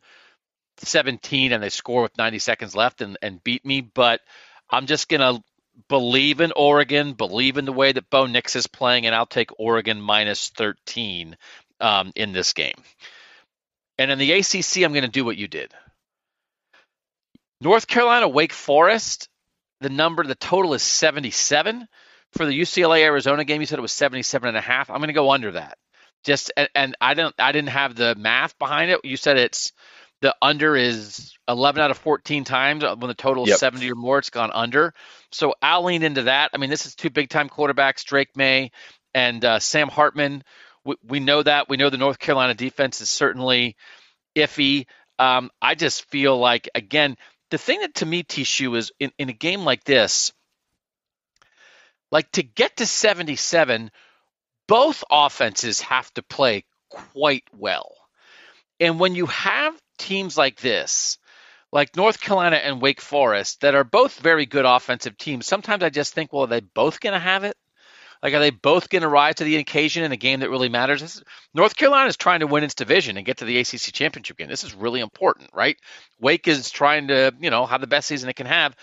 [0.78, 3.82] 17 and they score with 90 seconds left and, and beat me.
[3.82, 4.22] But
[4.70, 5.44] I'm just going to
[5.88, 9.60] believe in Oregon, believe in the way that Bo Nix is playing, and I'll take
[9.60, 11.38] Oregon minus 13
[11.80, 12.76] um, in this game.
[13.98, 15.74] And in the ACC, I'm going to do what you did.
[17.62, 19.30] North Carolina, Wake Forest,
[19.82, 21.88] the number, the total is 77.
[22.34, 24.90] For the UCLA Arizona game, you said it was 77 and a half.
[24.90, 25.78] I'm going to go under that.
[26.26, 29.00] Just and, and I don't I didn't have the math behind it.
[29.04, 29.72] You said it's
[30.26, 33.60] the under is 11 out of 14 times when the total is yep.
[33.60, 34.92] 70 or more it's gone under.
[35.32, 36.50] So i'll lean into that.
[36.54, 38.72] I mean this is two big time quarterbacks drake Maye
[39.14, 40.44] and uh, sam hartman.
[40.84, 41.70] We, we, know that.
[41.70, 43.76] We know the north carolina defense is certainly
[44.36, 44.88] iffy.
[45.20, 47.18] Um, i just feel like again
[47.52, 50.34] the thing that to me tishu is in, in a game like this
[52.12, 53.92] like to get to 77
[54.68, 57.94] both offenses have to play quite well.
[58.80, 61.18] And when you have teams like this,
[61.72, 65.90] like North Carolina and Wake Forest, that are both very good offensive teams, sometimes I
[65.90, 67.56] just think, well, are they both going to have it?
[68.24, 70.70] Like, are they both going to rise to the occasion in a game that really
[70.70, 71.02] matters?
[71.02, 71.22] This,
[71.54, 74.48] North Carolina is trying to win its division and get to the ACC championship game.
[74.48, 75.78] This is really important, right?
[76.20, 78.76] Wake is trying to, you know, have the best season it can have.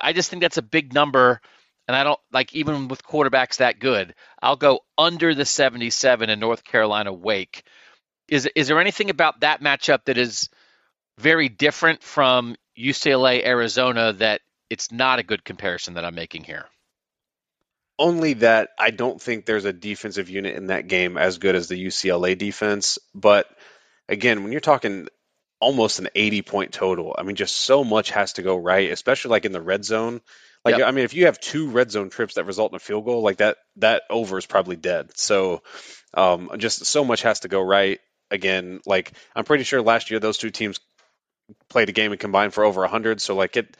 [0.00, 1.40] I just think that's a big number,
[1.88, 6.40] and I don't like even with quarterbacks that good, I'll go under the 77 in
[6.40, 7.64] North Carolina Wake.
[8.28, 10.48] Is is there anything about that matchup that is
[11.20, 16.64] very different from UCLA Arizona that it's not a good comparison that I'm making here?
[17.98, 21.68] Only that I don't think there's a defensive unit in that game as good as
[21.68, 23.46] the UCLA defense, but
[24.08, 25.08] again, when you're talking
[25.60, 29.32] almost an 80 point total, I mean just so much has to go right, especially
[29.32, 30.22] like in the red zone.
[30.64, 30.88] Like yep.
[30.88, 33.22] I mean, if you have two red zone trips that result in a field goal,
[33.22, 35.10] like that, that over is probably dead.
[35.16, 35.62] So,
[36.12, 37.98] um, just so much has to go right.
[38.30, 40.78] Again, like I'm pretty sure last year those two teams
[41.68, 43.20] played a game and combined for over 100.
[43.20, 43.76] So like it,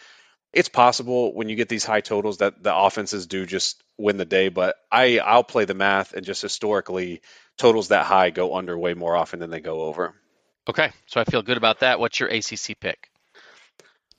[0.52, 4.24] it's possible when you get these high totals that the offenses do just win the
[4.24, 4.48] day.
[4.48, 7.22] But I, I'll play the math and just historically
[7.58, 10.14] totals that high go under way more often than they go over.
[10.68, 12.00] Okay, so I feel good about that.
[12.00, 13.08] What's your ACC pick?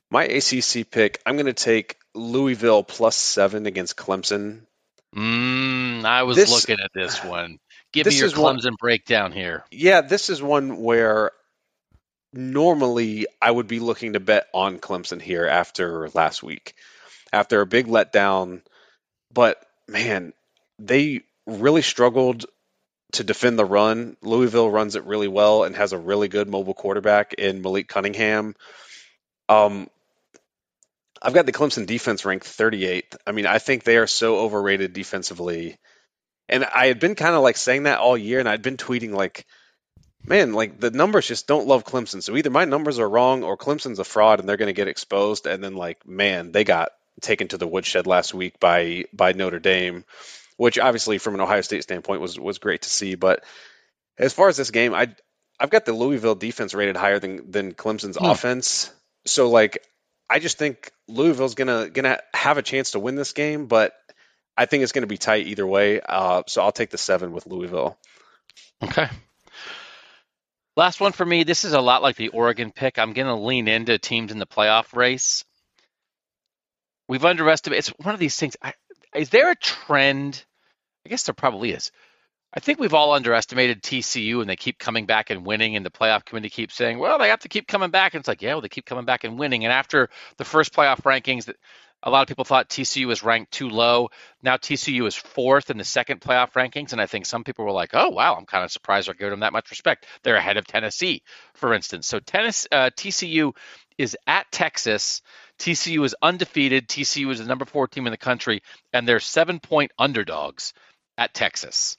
[0.10, 4.64] My ACC pick, I'm going to take Louisville plus seven against Clemson.
[5.16, 7.60] Mm, I was this, looking at this one.
[7.94, 9.66] Give this me your Clemson one, breakdown here.
[9.72, 11.32] Yeah, this is one where
[12.34, 16.76] normally I would be looking to bet on Clemson here after last week,
[17.32, 18.62] after a big letdown.
[19.34, 20.34] But man,
[20.80, 22.46] they really struggled
[23.14, 24.16] to defend the run.
[24.22, 28.56] Louisville runs it really well and has a really good mobile quarterback in Malik Cunningham.
[29.50, 29.90] Um,
[31.22, 33.16] I've got the Clemson defense ranked 38th.
[33.28, 35.78] I mean, I think they are so overrated defensively.
[36.50, 39.12] And I had been kind of like saying that all year, and I'd been tweeting
[39.12, 39.46] like,
[40.26, 42.22] man, like the numbers just don't love Clemson.
[42.22, 44.88] So either my numbers are wrong or Clemson's a fraud and they're going to get
[44.88, 45.48] exposed.
[45.48, 49.60] And then like, man, they got taken to the woodshed last week by by Notre
[49.60, 50.06] Dame,
[50.58, 53.16] which obviously from an Ohio State standpoint was was great to see.
[53.16, 53.44] But
[54.18, 55.14] as far as this game, I
[55.60, 58.26] I've got the Louisville defense rated higher than than Clemson's hmm.
[58.26, 58.92] offense.
[59.26, 59.86] So like
[60.30, 63.94] I just think Louisville's gonna gonna have a chance to win this game, but
[64.58, 66.02] I think it's gonna be tight either way.
[66.02, 67.98] Uh, so I'll take the seven with Louisville.
[68.84, 69.10] Okay.
[70.78, 71.44] Last one for me.
[71.44, 72.98] This is a lot like the Oregon pick.
[72.98, 75.44] I'm going to lean into teams in the playoff race.
[77.08, 77.80] We've underestimated.
[77.80, 78.56] It's one of these things.
[78.62, 78.74] I,
[79.14, 80.46] is there a trend?
[81.06, 81.92] I guess there probably is.
[82.54, 85.90] I think we've all underestimated TCU and they keep coming back and winning, and the
[85.90, 88.14] playoff committee keeps saying, well, they have to keep coming back.
[88.14, 89.66] And it's like, yeah, well, they keep coming back and winning.
[89.66, 91.52] And after the first playoff rankings,
[92.04, 94.10] a lot of people thought TCU was ranked too low.
[94.44, 97.72] Now TCU is fourth in the second playoff rankings, and I think some people were
[97.72, 100.58] like, "Oh, wow, I'm kind of surprised they're giving them that much respect." They're ahead
[100.58, 102.08] of Tennessee, for instance.
[102.08, 103.54] So tennis, uh, TCU
[103.98, 105.22] is at Texas.
[105.60, 106.88] TCU is undefeated.
[106.88, 108.62] TCU is the number four team in the country,
[108.94, 110.74] and they're seven point underdogs
[111.18, 111.98] at Texas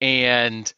[0.00, 0.72] and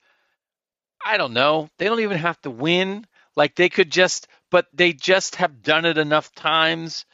[1.05, 1.69] I don't know.
[1.79, 3.07] They don't even have to win.
[3.37, 7.07] Like they could just, but they just have done it enough times.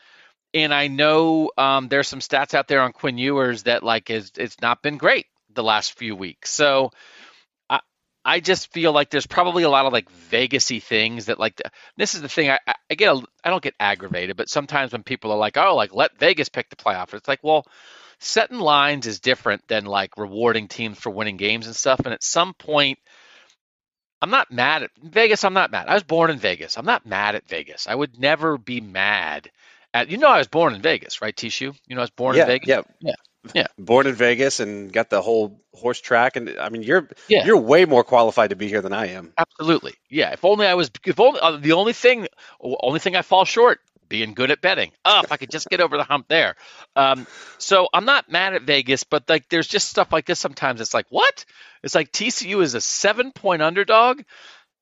[0.63, 4.33] And I know um, there's some stats out there on Quinn Ewers that like is
[4.37, 6.51] it's not been great the last few weeks.
[6.51, 6.91] So
[7.69, 7.81] I
[8.25, 11.61] I just feel like there's probably a lot of like Vegasy things that like
[11.97, 12.59] this is the thing I
[12.91, 15.95] I get a, I don't get aggravated, but sometimes when people are like oh like
[15.95, 17.65] let Vegas pick the playoff, it's like well
[18.21, 22.01] setting lines is different than like rewarding teams for winning games and stuff.
[22.01, 22.99] And at some point,
[24.21, 25.45] I'm not mad at Vegas.
[25.45, 25.87] I'm not mad.
[25.89, 26.77] I was born in Vegas.
[26.77, 27.87] I'm not mad at Vegas.
[27.87, 29.51] I would never be mad
[29.95, 31.75] at, you know, I was born in Vegas, right, Tishu?
[31.87, 32.69] You know, I was born yeah, in Vegas.
[32.69, 32.83] Yeah.
[33.01, 33.15] Yeah.
[33.55, 33.67] Yeah.
[33.79, 36.37] Born in Vegas and got the whole horse track.
[36.37, 37.45] And I mean, you're, yeah.
[37.47, 39.33] you're way more qualified to be here than I am.
[39.39, 39.95] Absolutely.
[40.11, 40.33] Yeah.
[40.33, 42.27] If only I was, if only, uh, the only thing,
[42.61, 44.91] only thing I fall short being good at betting.
[45.05, 46.57] Oh, if I could just get over the hump there.
[46.97, 47.27] Um,
[47.59, 50.81] so I'm not mad at Vegas, but like there's just stuff like this sometimes.
[50.81, 51.45] It's like what?
[51.83, 54.23] It's like TCU is a seven point underdog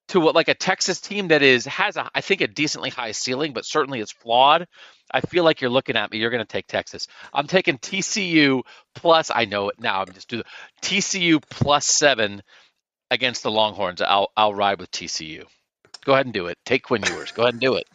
[0.08, 3.12] to what like a Texas team that is has a I think a decently high
[3.12, 4.66] ceiling, but certainly it's flawed.
[5.10, 6.18] I feel like you're looking at me.
[6.18, 7.06] You're going to take Texas.
[7.32, 8.62] I'm taking TCU
[8.94, 9.30] plus.
[9.32, 10.00] I know it now.
[10.00, 10.42] I'm just doing
[10.82, 12.42] TCU plus seven
[13.10, 14.02] against the Longhorns.
[14.02, 15.44] I'll I'll ride with TCU.
[16.04, 16.58] Go ahead and do it.
[16.64, 17.32] Take Quinn Ewers.
[17.32, 17.86] Go ahead and do it.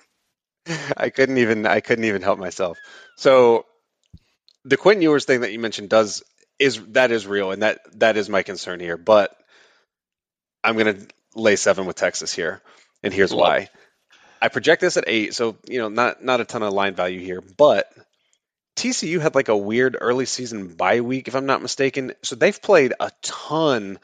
[0.97, 2.77] I couldn't even I couldn't even help myself.
[3.17, 3.65] So
[4.65, 6.23] the Quinn Ewers thing that you mentioned does
[6.59, 8.97] is that is real and that that is my concern here.
[8.97, 9.35] But
[10.63, 10.97] I'm gonna
[11.35, 12.61] lay seven with Texas here,
[13.03, 13.39] and here's Love.
[13.39, 13.69] why.
[14.41, 17.19] I project this at eight, so you know not not a ton of line value
[17.19, 17.91] here, but
[18.75, 22.13] TCU had like a weird early season bye week, if I'm not mistaken.
[22.23, 23.99] So they've played a ton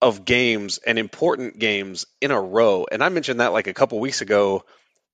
[0.00, 4.00] of games and important games in a row, and I mentioned that like a couple
[4.00, 4.64] weeks ago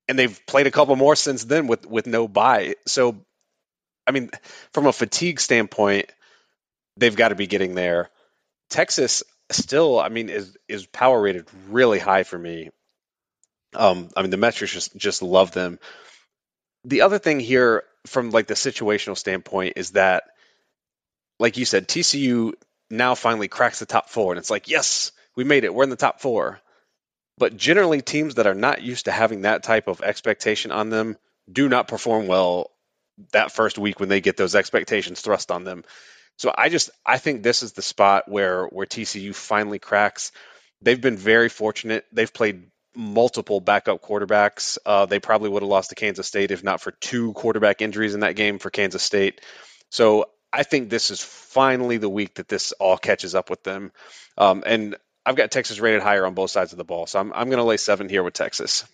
[0.09, 2.75] and they've played a couple more since then with with no bye.
[2.87, 3.25] So,
[4.07, 4.31] I mean,
[4.73, 6.11] from a fatigue standpoint,
[6.97, 8.11] they've got to be getting there.
[8.71, 12.71] Texas still, I mean, is is power rated really high for me.
[13.75, 15.79] Um, I mean, the metrics just just love them.
[16.85, 20.25] The other thing here, from like the situational standpoint, is that
[21.39, 22.55] like you said, TCU
[22.91, 25.75] now finally cracks the top four, and it's like, yes, we made it.
[25.75, 26.61] We're in the top four.
[27.37, 31.17] But generally, teams that are not used to having that type of expectation on them
[31.51, 32.73] do not perform well
[33.33, 35.85] that first week when they get those expectations thrust on them.
[36.39, 40.33] So I just I think this is the spot where where TCU finally cracks.
[40.81, 42.07] They've been very fortunate.
[42.13, 44.79] They've played multiple backup quarterbacks.
[44.87, 48.15] Uh, they probably would have lost to Kansas State if not for two quarterback injuries
[48.15, 49.41] in that game for Kansas State.
[49.91, 53.93] So I think this is finally the week that this all catches up with them.
[54.39, 54.97] Um, and
[55.27, 57.59] I've got Texas rated higher on both sides of the ball, so I'm I'm going
[57.59, 58.85] to lay seven here with Texas.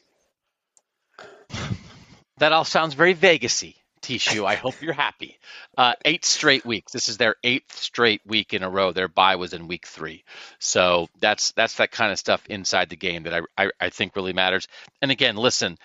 [2.39, 3.77] That all sounds very Vegasy.
[4.05, 5.38] Tishu, I hope you're happy.
[5.79, 6.93] Uh, eight straight weeks.
[6.93, 8.93] This is their eighth straight week in a row.
[8.93, 10.25] Their bye was in week three,
[10.59, 14.14] so that's that's that kind of stuff inside the game that I I, I think
[14.14, 14.69] really matters.
[15.01, 15.79] And again, listen,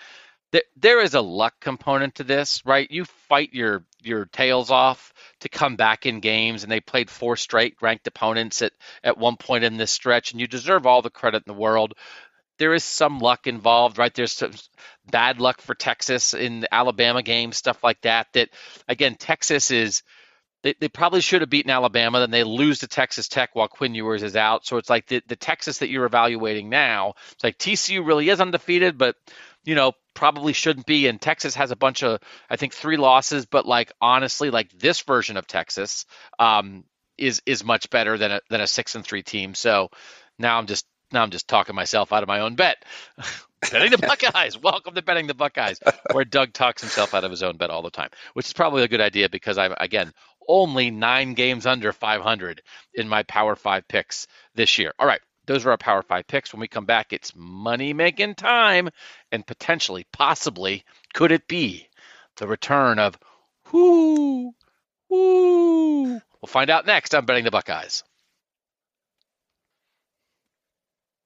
[0.76, 2.90] there is a luck component to this, right?
[2.90, 7.36] You fight your your tails off to come back in games, and they played four
[7.36, 8.72] straight ranked opponents at
[9.04, 11.94] at one point in this stretch, and you deserve all the credit in the world
[12.60, 14.14] there is some luck involved, right?
[14.14, 14.52] There's some
[15.10, 18.28] bad luck for Texas in the Alabama game, stuff like that.
[18.34, 18.50] That
[18.86, 20.02] again, Texas is
[20.62, 23.94] they, they probably should have beaten Alabama, then they lose to Texas Tech while Quinn
[23.94, 24.66] Ewers is out.
[24.66, 28.42] So it's like the, the Texas that you're evaluating now, it's like TCU really is
[28.42, 29.16] undefeated, but
[29.64, 31.06] you know, probably shouldn't be.
[31.06, 32.20] And Texas has a bunch of,
[32.50, 36.04] I think, three losses, but like honestly, like this version of Texas
[36.38, 36.84] um,
[37.16, 39.54] is is much better than a than a six and three team.
[39.54, 39.88] So
[40.38, 42.84] now I'm just now I'm just talking myself out of my own bet.
[43.70, 44.58] betting the Buckeyes.
[44.58, 45.80] Welcome to betting the Buckeyes,
[46.12, 48.82] where Doug talks himself out of his own bet all the time, which is probably
[48.82, 50.12] a good idea because I'm again
[50.48, 52.62] only nine games under 500
[52.94, 54.92] in my Power Five picks this year.
[54.98, 56.52] All right, those are our Power Five picks.
[56.52, 58.88] When we come back, it's money making time,
[59.30, 61.88] and potentially, possibly, could it be
[62.36, 63.18] the return of
[63.72, 64.52] whoo
[65.08, 66.20] whoo?
[66.40, 68.02] We'll find out next on betting the Buckeyes.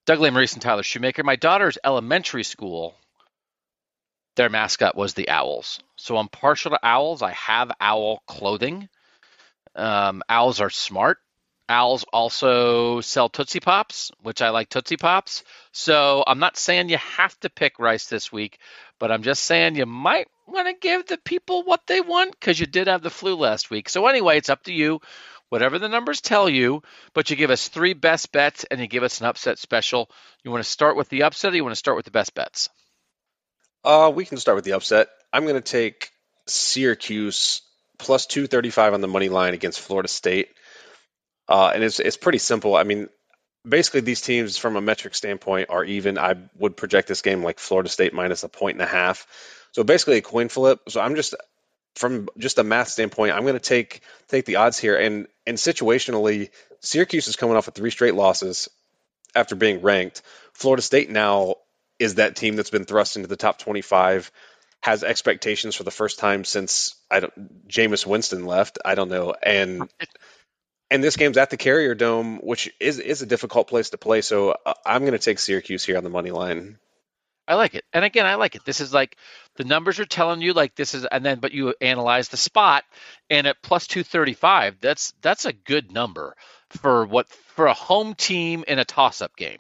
[0.06, 1.22] Doug Lesmerises and Tyler Shoemaker.
[1.22, 2.94] My daughter's elementary school,
[4.36, 5.80] their mascot was the owls.
[5.96, 7.22] So I'm partial to owls.
[7.22, 8.88] I have owl clothing.
[9.74, 11.18] Um, owls are smart.
[11.66, 15.44] Owls also sell Tootsie Pops, which I like Tootsie Pops.
[15.72, 18.58] So I'm not saying you have to pick Rice this week,
[18.98, 22.60] but I'm just saying you might want to give the people what they want because
[22.60, 23.88] you did have the flu last week.
[23.88, 25.00] So anyway, it's up to you
[25.48, 29.02] whatever the numbers tell you, but you give us three best bets and you give
[29.02, 30.10] us an upset special.
[30.42, 32.34] You want to start with the upset or you want to start with the best
[32.34, 32.68] bets?
[33.84, 35.08] Uh, we can start with the upset.
[35.32, 36.10] I'm going to take
[36.46, 37.62] Syracuse
[37.98, 40.48] plus 235 on the money line against Florida State.
[41.48, 42.74] Uh, and it's it's pretty simple.
[42.74, 43.08] I mean,
[43.68, 46.18] basically these teams from a metric standpoint are even.
[46.18, 49.26] I would project this game like Florida State minus a point and a half.
[49.72, 50.80] So basically a coin flip.
[50.88, 51.34] So I'm just
[51.94, 54.96] from just a math standpoint, I'm going to take take the odds here.
[54.96, 58.68] And and situationally, Syracuse is coming off of three straight losses
[59.34, 60.22] after being ranked.
[60.52, 61.56] Florida State now
[61.98, 64.30] is that team that's been thrust into the top 25,
[64.80, 68.78] has expectations for the first time since I don't Jameis Winston left.
[68.84, 69.88] I don't know, and
[70.90, 74.20] and this game's at the Carrier Dome, which is is a difficult place to play.
[74.20, 76.78] So uh, I'm going to take Syracuse here on the money line.
[77.46, 77.84] I like it.
[77.92, 78.64] And again, I like it.
[78.64, 79.16] This is like
[79.56, 82.84] the numbers are telling you like this is and then but you analyze the spot
[83.28, 86.36] and at plus 235, that's that's a good number
[86.70, 89.58] for what for a home team in a toss-up game.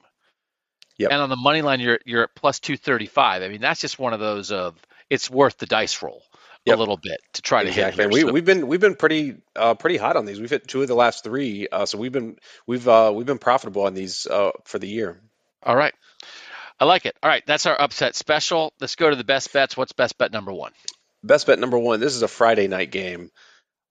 [0.96, 1.10] Yep.
[1.10, 3.42] And on the money line you're you're at plus 235.
[3.42, 4.74] I mean, that's just one of those of
[5.10, 6.22] it's worth the dice roll
[6.64, 6.76] yep.
[6.76, 8.04] a little bit to try to exactly.
[8.04, 8.12] hit.
[8.12, 8.32] We, so.
[8.32, 10.40] we've been we've been pretty uh, pretty hot on these.
[10.40, 13.38] We've hit two of the last three, uh, so we've been we've uh, we've been
[13.38, 15.20] profitable on these uh, for the year.
[15.62, 15.94] All right.
[16.80, 17.16] I like it.
[17.22, 18.72] All right, that's our upset special.
[18.80, 19.76] Let's go to the best bets.
[19.76, 20.72] What's best bet number one?
[21.22, 22.00] Best bet number one.
[22.00, 23.30] This is a Friday night game.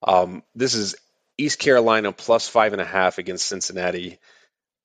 [0.02, 0.96] Um, this is
[1.38, 4.18] East Carolina plus five and a half against Cincinnati.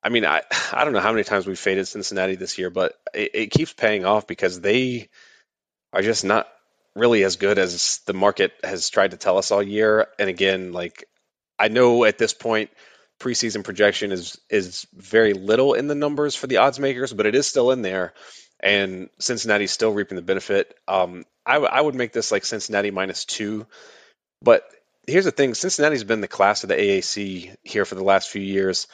[0.02, 0.42] I mean, I
[0.74, 3.74] I don't know how many times we've faded Cincinnati this year, but it, it keeps
[3.74, 5.10] paying off because they
[5.92, 6.48] are just not
[6.96, 10.08] really as good as the market has tried to tell us all year.
[10.18, 11.06] And again, like
[11.58, 12.70] I know at this point
[13.20, 17.36] preseason projection is is very little in the numbers for the odds makers, but it
[17.36, 18.13] is still in there.
[18.61, 20.76] And Cincinnati's still reaping the benefit.
[20.88, 23.65] Um, I, w- I would make this like Cincinnati minus two.
[24.41, 24.63] But
[25.07, 28.41] here's the thing Cincinnati's been the class of the AAC here for the last few
[28.41, 28.88] years.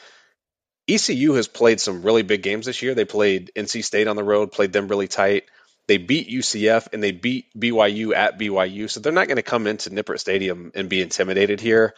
[0.88, 2.94] ECU has played some really big games this year.
[2.94, 5.44] They played NC State on the road, played them really tight.
[5.88, 8.88] They beat UCF and they beat BYU at BYU.
[8.90, 11.94] So they're not going to come into Nippert Stadium and be intimidated here.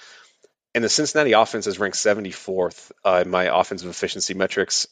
[0.75, 4.87] And the Cincinnati offense is ranked 74th uh, in my offensive efficiency metrics.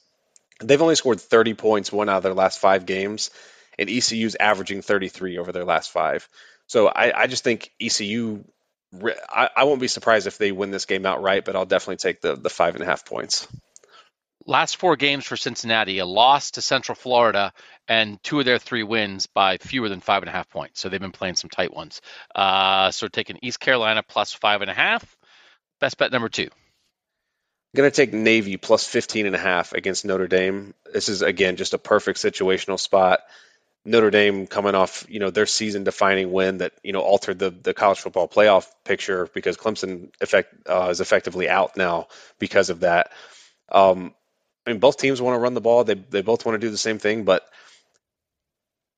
[0.60, 3.30] They've only scored 30 points one out of their last five games,
[3.78, 6.28] and ECU's averaging 33 over their last five.
[6.66, 8.44] So I, I just think ECU
[9.28, 12.20] I, I won't be surprised if they win this game outright, but I'll definitely take
[12.20, 13.48] the the five and a half points.
[14.46, 17.52] Last four games for Cincinnati: a loss to Central Florida,
[17.88, 20.80] and two of their three wins by fewer than five and a half points.
[20.80, 22.00] So they've been playing some tight ones.
[22.34, 25.15] Uh, so taking East Carolina plus five and a half.
[25.80, 26.48] Best bet number two.
[27.74, 30.72] I'm going to take Navy plus 15 and a half against Notre Dame.
[30.92, 33.20] This is again just a perfect situational spot.
[33.84, 37.50] Notre Dame coming off, you know, their season defining win that, you know, altered the,
[37.50, 42.08] the college football playoff picture because Clemson effect, uh, is effectively out now
[42.38, 43.12] because of that.
[43.70, 44.12] Um,
[44.66, 45.84] I mean, both teams want to run the ball.
[45.84, 47.48] They, they both want to do the same thing, but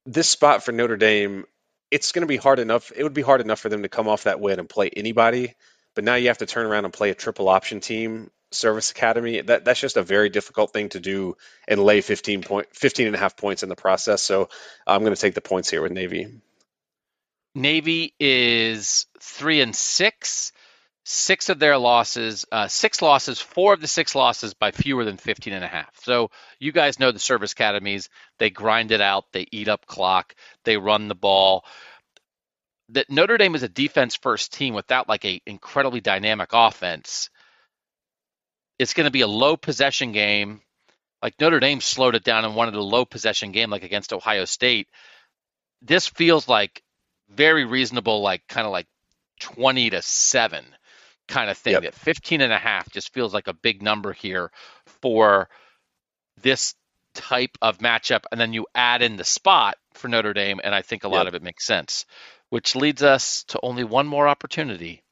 [0.06, 1.44] this spot for Notre Dame,
[1.90, 2.90] it's going to be hard enough.
[2.96, 5.54] It would be hard enough for them to come off that win and play anybody.
[5.98, 9.40] But now you have to turn around and play a triple option team service academy.
[9.40, 11.36] That that's just a very difficult thing to do
[11.66, 14.22] and lay 15 point 15 and a half points in the process.
[14.22, 14.48] So
[14.86, 16.28] i'm going to take the points here with navy.
[17.56, 20.52] Navy is three and six.
[21.02, 25.16] Six of their losses uh, six losses four of the six losses by fewer than
[25.16, 25.90] 15 and a half.
[26.04, 26.30] So
[26.60, 30.76] you guys know the service academies they grind it out they eat up clock they
[30.76, 31.64] run the ball
[32.90, 37.30] that notre dame is a defense first team without like a incredibly dynamic offense
[38.78, 40.60] it's going to be a low possession game.
[41.22, 44.44] Like Notre Dame slowed it down and wanted a low possession game, like against Ohio
[44.44, 44.88] State.
[45.82, 46.82] This feels like
[47.28, 48.86] very reasonable, like kind of like
[49.40, 50.64] 20 to 7
[51.26, 51.72] kind of thing.
[51.74, 51.82] Yep.
[51.82, 54.52] That 15 and a half just feels like a big number here
[55.02, 55.48] for
[56.40, 56.74] this
[57.14, 58.22] type of matchup.
[58.30, 61.26] And then you add in the spot for Notre Dame, and I think a lot
[61.26, 61.28] yep.
[61.28, 62.06] of it makes sense,
[62.50, 65.02] which leads us to only one more opportunity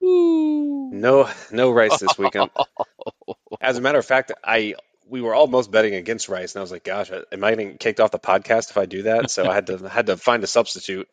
[0.00, 2.50] no, no Rice this weekend.
[3.60, 4.74] As a matter of fact, I
[5.08, 8.00] we were almost betting against Rice, and I was like, "Gosh, am I getting kicked
[8.00, 10.46] off the podcast if I do that?" So I had to had to find a
[10.46, 11.08] substitute.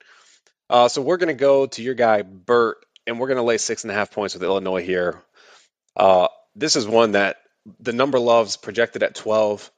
[0.69, 2.77] Uh, so we're gonna go to your guy Bert,
[3.07, 5.21] and we're gonna lay six and a half points with Illinois here.
[5.95, 7.37] Uh, this is one that
[7.79, 9.71] the number loves projected at twelve,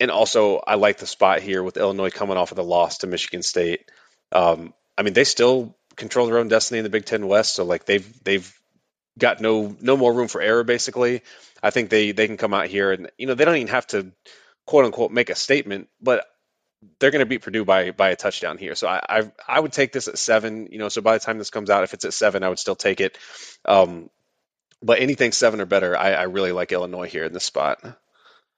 [0.00, 3.06] and also I like the spot here with Illinois coming off of the loss to
[3.06, 3.90] Michigan State.
[4.32, 7.54] Um, I mean, they still control their own destiny in the Big Ten West.
[7.54, 8.52] So like they've they've
[9.18, 10.64] got no no more room for error.
[10.64, 11.22] Basically,
[11.62, 13.86] I think they they can come out here and you know they don't even have
[13.88, 14.12] to
[14.66, 16.26] quote unquote make a statement, but
[16.98, 18.74] they're going to beat Purdue by by a touchdown here.
[18.74, 20.68] So I, I, I would take this at seven.
[20.70, 22.58] You know, so by the time this comes out, if it's at seven, I would
[22.58, 23.18] still take it.
[23.64, 24.10] Um,
[24.80, 27.80] but anything seven or better, I, I really like Illinois here in this spot.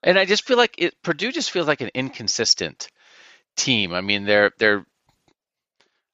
[0.02, 2.88] And I just feel like it, Purdue just feels like an inconsistent
[3.56, 3.94] team.
[3.94, 4.84] I mean, they're they're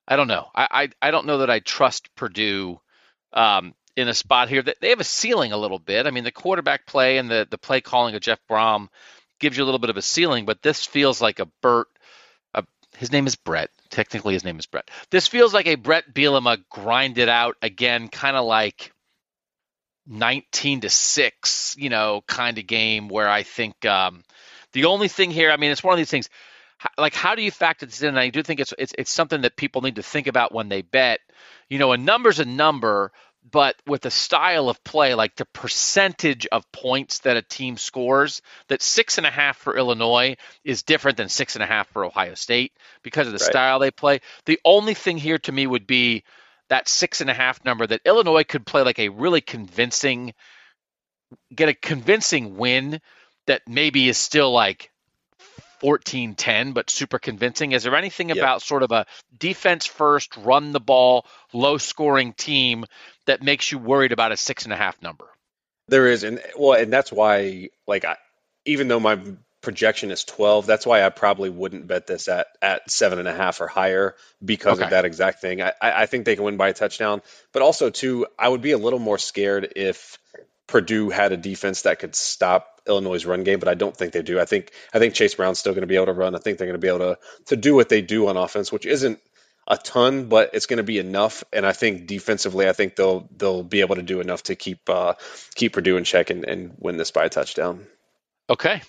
[0.08, 0.48] I don't know.
[0.54, 2.80] I, I, I don't know that I trust Purdue
[3.32, 4.62] um, in a spot here.
[4.62, 6.06] That they have a ceiling a little bit.
[6.06, 8.88] I mean, the quarterback play and the the play calling of Jeff Brohm
[9.40, 11.88] gives you a little bit of a ceiling, but this feels like a Bert.
[12.54, 12.64] A,
[12.96, 13.70] his name is Bret.
[13.90, 14.90] Technically, his name is Bret.
[15.10, 18.92] This feels like a Bret Bielema grinded out again, kind of like
[20.06, 24.22] 19 to six, you know, kind of game where I think um,
[24.72, 26.28] the only thing here, I mean, it's one of these things
[26.98, 28.08] like how do you factor this in?
[28.08, 30.68] And I do think it's it's it's something that people need to think about when
[30.68, 31.20] they bet.
[31.68, 33.12] You know, a number's a number,
[33.50, 38.42] but with the style of play, like the percentage of points that a team scores,
[38.68, 42.04] that six and a half for Illinois is different than six and a half for
[42.04, 42.72] Ohio State
[43.02, 43.50] because of the right.
[43.50, 44.20] style they play.
[44.46, 46.24] The only thing here to me would be
[46.68, 50.34] that six and a half number that Illinois could play like a really convincing,
[51.54, 53.00] get a convincing win
[53.46, 54.90] that maybe is still like
[55.80, 57.72] 14 10, but super convincing.
[57.72, 58.38] Is there anything yep.
[58.38, 59.06] about sort of a
[59.36, 62.84] defense first, run the ball, low scoring team
[63.26, 65.26] that makes you worried about a six and a half number?
[65.88, 66.24] There is.
[66.24, 68.16] And well, and that's why, like, I,
[68.64, 69.20] even though my
[69.60, 73.34] projection is 12, that's why I probably wouldn't bet this at, at seven and a
[73.34, 74.14] half or higher
[74.44, 74.84] because okay.
[74.84, 75.62] of that exact thing.
[75.62, 77.22] I, I think they can win by a touchdown,
[77.52, 80.18] but also, too, I would be a little more scared if
[80.66, 84.22] Purdue had a defense that could stop Illinois' run game, but I don't think they
[84.22, 84.40] do.
[84.40, 86.34] I think I think Chase Brown's still going to be able to run.
[86.34, 88.72] I think they're going to be able to to do what they do on offense,
[88.72, 89.20] which isn't
[89.68, 91.44] a ton, but it's going to be enough.
[91.52, 94.88] And I think defensively, I think they'll they'll be able to do enough to keep
[94.88, 95.14] uh,
[95.54, 97.86] keep Purdue in check and, and win this by a touchdown.
[98.48, 98.82] Okay.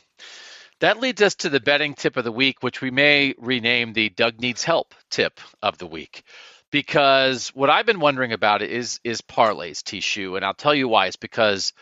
[0.80, 4.10] That leads us to the betting tip of the week, which we may rename the
[4.10, 6.24] Doug Needs Help tip of the week
[6.72, 11.08] because what I've been wondering about is is parlays, Tishu, and I'll tell you why.
[11.08, 11.74] It's because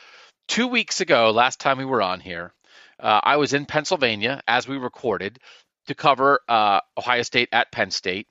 [0.47, 2.53] two weeks ago, last time we were on here,
[2.99, 5.39] uh, I was in Pennsylvania as we recorded
[5.87, 8.27] to cover uh, Ohio State at Penn State,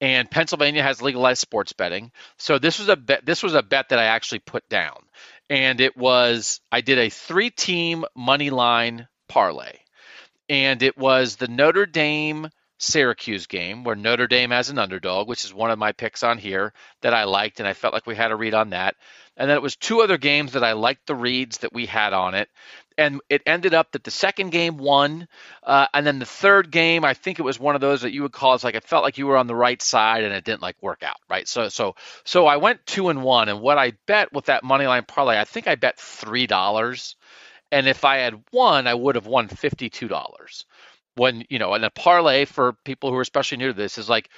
[0.00, 2.10] and Pennsylvania has legalized sports betting.
[2.38, 3.24] So this was a bet.
[3.26, 4.98] This was a bet that I actually put down,
[5.50, 9.78] and it was I did a three-team money line parlay,
[10.48, 12.48] and it was the Notre Dame
[12.78, 16.38] Syracuse game where Notre Dame as an underdog, which is one of my picks on
[16.38, 18.96] here that I liked, and I felt like we had a read on that.
[19.36, 22.12] And then it was two other games that I liked the reads that we had
[22.12, 22.48] on it.
[22.98, 25.28] And it ended up that the second game won,
[25.62, 28.22] uh, and then the third game, I think it was one of those that you
[28.22, 30.44] would call it's like it felt like you were on the right side and it
[30.44, 31.46] didn't like work out, right?
[31.46, 34.86] So so so I went two and one, and what I bet with that money
[34.86, 37.16] line parlay, I think I bet three dollars,
[37.70, 40.64] and if I had won, I would have won fifty two dollars
[41.16, 44.08] when you know, and a parlay for people who are especially new to this is
[44.08, 44.30] like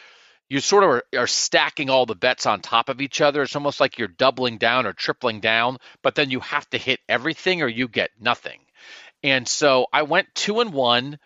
[0.49, 3.43] you sort of are, are, stacking all the bets on top of each other.
[3.43, 7.01] It's almost like you're doubling down or tripling down, but then you have to hit
[7.09, 8.61] everything or you get nothing.
[9.23, 11.19] And so I went two and one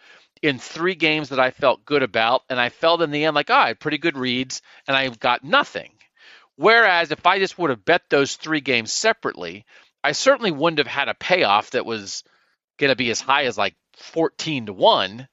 [0.42, 3.50] in three games that I felt good about, and I felt in the end like,
[3.50, 5.92] oh, I had pretty good reads, and I got nothing.
[6.56, 9.64] Whereas if I just would have bet those three games separately,
[10.02, 12.24] I certainly wouldn't have had a payoff that was
[12.78, 15.28] going to be as high as like 14 to 1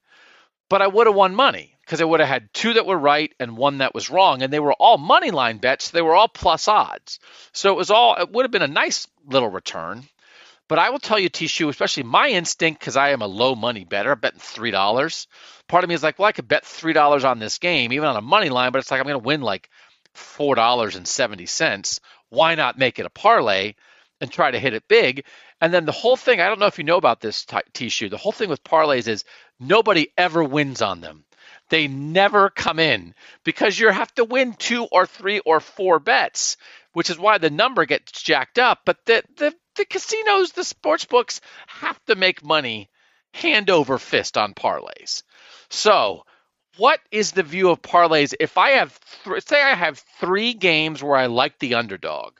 [0.69, 3.33] but I would have won money because I would have had two that were right
[3.39, 5.89] and one that was wrong, and they were all money line bets.
[5.89, 7.19] They were all plus odds,
[7.51, 10.03] so it was all it would have been a nice little return.
[10.67, 13.85] But I will tell you, Tishu, especially my instinct, because I am a low money
[13.85, 15.27] better, I'm betting three dollars.
[15.67, 18.07] Part of me is like, well, I could bet three dollars on this game, even
[18.07, 19.69] on a money line, but it's like I'm going to win like
[20.13, 22.01] four dollars and seventy cents.
[22.29, 23.73] Why not make it a parlay
[24.21, 25.25] and try to hit it big?
[25.61, 28.09] And then the whole thing, I don't know if you know about this, Tishu.
[28.09, 29.25] The whole thing with parlays is
[29.59, 31.25] nobody ever wins on them.
[31.69, 36.57] They never come in because you have to win two or three or four bets,
[36.93, 38.81] which is why the number gets jacked up.
[38.85, 42.89] But the the, the casinos, the sports books have to make money
[43.33, 45.23] hand over fist on parlays.
[45.69, 46.25] So,
[46.77, 48.33] what is the view of parlays?
[48.39, 52.33] If I have th- say I have three games where I like the underdog,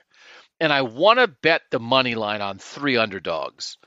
[0.59, 3.77] and I want to bet the money line on three underdogs.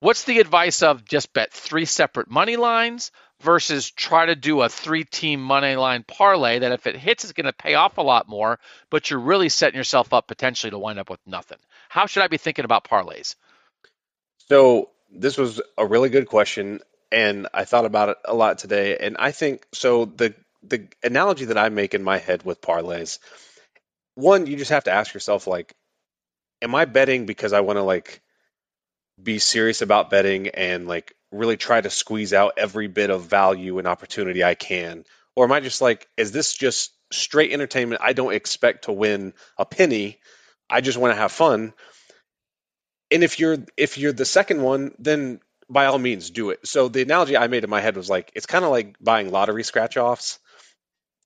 [0.00, 4.68] What's the advice of just bet three separate money lines versus try to do a
[4.68, 8.02] three team money line parlay that if it hits is going to pay off a
[8.02, 8.58] lot more,
[8.90, 11.58] but you're really setting yourself up potentially to wind up with nothing?
[11.88, 13.36] How should I be thinking about parlays?
[14.48, 16.80] So, this was a really good question
[17.12, 21.46] and I thought about it a lot today and I think so the the analogy
[21.46, 23.18] that I make in my head with parlays
[24.20, 25.74] one, you just have to ask yourself, like,
[26.62, 28.20] am I betting because I want to like
[29.22, 33.78] be serious about betting and like really try to squeeze out every bit of value
[33.78, 35.04] and opportunity I can?
[35.36, 38.02] Or am I just like, is this just straight entertainment?
[38.04, 40.18] I don't expect to win a penny.
[40.68, 41.72] I just want to have fun.
[43.10, 46.66] And if you're if you're the second one, then by all means do it.
[46.66, 49.30] So the analogy I made in my head was like it's kind of like buying
[49.30, 50.38] lottery scratch offs.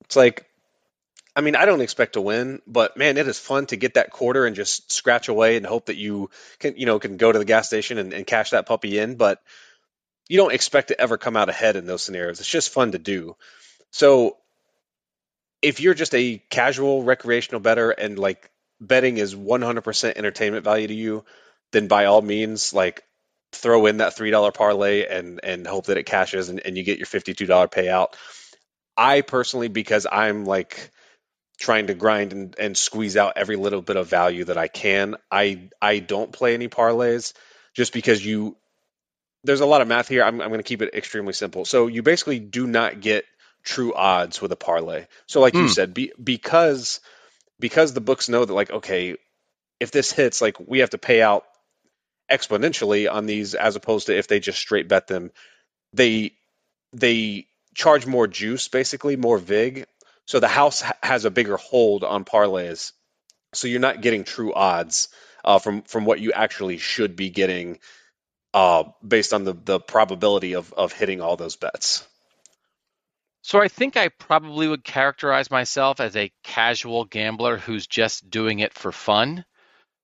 [0.05, 0.45] It's like
[1.35, 4.09] I mean, I don't expect to win, but man, it is fun to get that
[4.09, 6.29] quarter and just scratch away and hope that you
[6.59, 9.15] can, you know, can go to the gas station and, and cash that puppy in.
[9.15, 9.41] But
[10.29, 12.39] you don't expect to ever come out ahead in those scenarios.
[12.39, 13.35] It's just fun to do.
[13.91, 14.37] So
[15.61, 20.93] if you're just a casual recreational better and like betting is 100% entertainment value to
[20.93, 21.25] you,
[21.71, 23.03] then by all means, like
[23.51, 26.97] throw in that $3 parlay and, and hope that it cashes and, and you get
[26.97, 28.13] your $52 payout.
[28.97, 30.91] I personally, because I'm like,
[31.57, 35.15] trying to grind and, and squeeze out every little bit of value that I can.
[35.31, 37.33] I I don't play any parlays
[37.73, 38.57] just because you
[39.43, 40.23] there's a lot of math here.
[40.23, 41.65] I'm, I'm going to keep it extremely simple.
[41.65, 43.25] So you basically do not get
[43.63, 45.05] true odds with a parlay.
[45.27, 45.57] So like mm.
[45.57, 45.71] you hmm.
[45.71, 46.99] said, be, because
[47.59, 49.15] because the books know that like okay,
[49.79, 51.45] if this hits, like we have to pay out
[52.31, 55.31] exponentially on these as opposed to if they just straight bet them.
[55.93, 56.33] They
[56.93, 59.85] they charge more juice, basically more vig
[60.25, 62.91] so the house has a bigger hold on parlays.
[63.53, 65.07] So you're not getting true odds
[65.43, 67.79] uh, from from what you actually should be getting
[68.53, 72.05] uh, based on the the probability of of hitting all those bets.
[73.43, 78.57] So I think I probably would characterize myself as a casual gambler who's just doing
[78.57, 79.45] it for fun.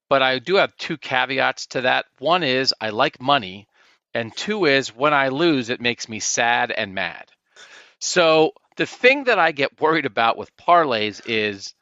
[0.09, 2.05] But I do have two caveats to that.
[2.19, 3.67] One is I like money,
[4.13, 7.31] and two is when I lose, it makes me sad and mad.
[7.97, 11.73] So the thing that I get worried about with parlays is,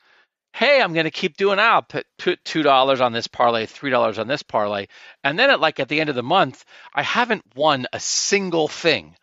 [0.53, 1.59] hey, I'm going to keep doing.
[1.59, 4.87] I'll put, two dollars on this parlay, three dollars on this parlay,
[5.23, 6.63] and then at like at the end of the month,
[6.93, 9.15] I haven't won a single thing.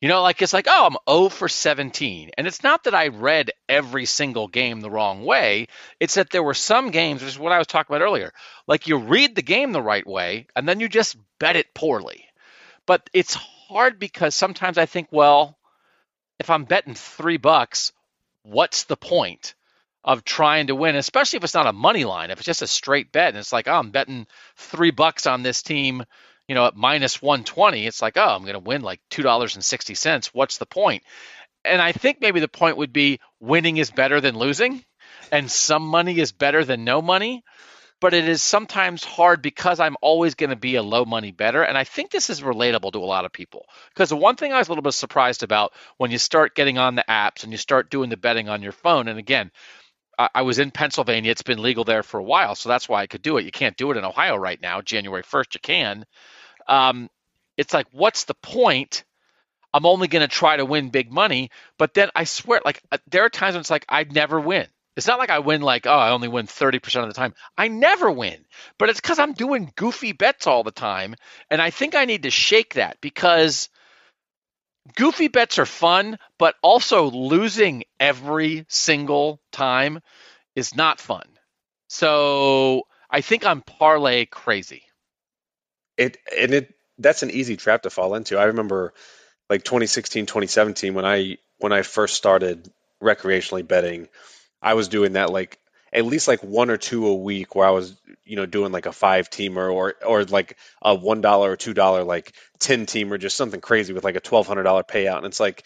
[0.00, 2.30] You know, like it's like, oh, I'm 0 for 17.
[2.38, 5.66] And it's not that I read every single game the wrong way.
[5.98, 8.32] It's that there were some games, which is what I was talking about earlier.
[8.68, 12.26] Like you read the game the right way and then you just bet it poorly.
[12.86, 15.57] But it's hard because sometimes I think, well,
[16.38, 17.92] if I'm betting three bucks,
[18.42, 19.54] what's the point
[20.04, 22.66] of trying to win, especially if it's not a money line, if it's just a
[22.66, 24.26] straight bet and it's like, oh, I'm betting
[24.56, 26.04] three bucks on this team,
[26.46, 30.26] you know, at minus 120, it's like, oh, I'm going to win like $2.60.
[30.32, 31.02] What's the point?
[31.64, 34.84] and I think maybe the point would be winning is better than losing,
[35.30, 37.44] and some money is better than no money.
[38.00, 41.62] But it is sometimes hard because I'm always going to be a low money better.
[41.62, 43.66] And I think this is relatable to a lot of people.
[43.88, 46.78] Because the one thing I was a little bit surprised about when you start getting
[46.78, 49.50] on the apps and you start doing the betting on your phone, and again,
[50.18, 51.30] I, I was in Pennsylvania.
[51.30, 53.44] It's been legal there for a while, so that's why I could do it.
[53.44, 54.80] You can't do it in Ohio right now.
[54.80, 56.04] January 1st, you can.
[56.66, 57.08] Um,
[57.56, 59.04] it's like, what's the point?
[59.72, 61.50] I'm only going to try to win big money.
[61.78, 64.66] But then I swear, like, uh, there are times when it's like, I'd never win.
[64.98, 67.32] It's not like I win, like, oh, I only win 30% of the time.
[67.56, 68.44] I never win.
[68.78, 71.14] But it's because I'm doing goofy bets all the time.
[71.48, 73.68] And I think I need to shake that because
[74.96, 80.00] goofy bets are fun, but also losing every single time
[80.56, 81.28] is not fun.
[81.88, 84.82] So I think I'm parlay crazy.
[85.96, 88.36] It and it that's an easy trap to fall into.
[88.36, 88.94] I remember
[89.48, 92.68] like 2016, 2017 when I when I first started
[93.00, 94.08] recreationally betting,
[94.62, 95.58] I was doing that like
[95.92, 98.86] at least like one or two a week where I was, you know, doing like
[98.86, 103.18] a five teamer or or like a one dollar or two dollar like ten teamer,
[103.18, 105.18] just something crazy with like a twelve hundred dollar payout.
[105.18, 105.64] And it's like,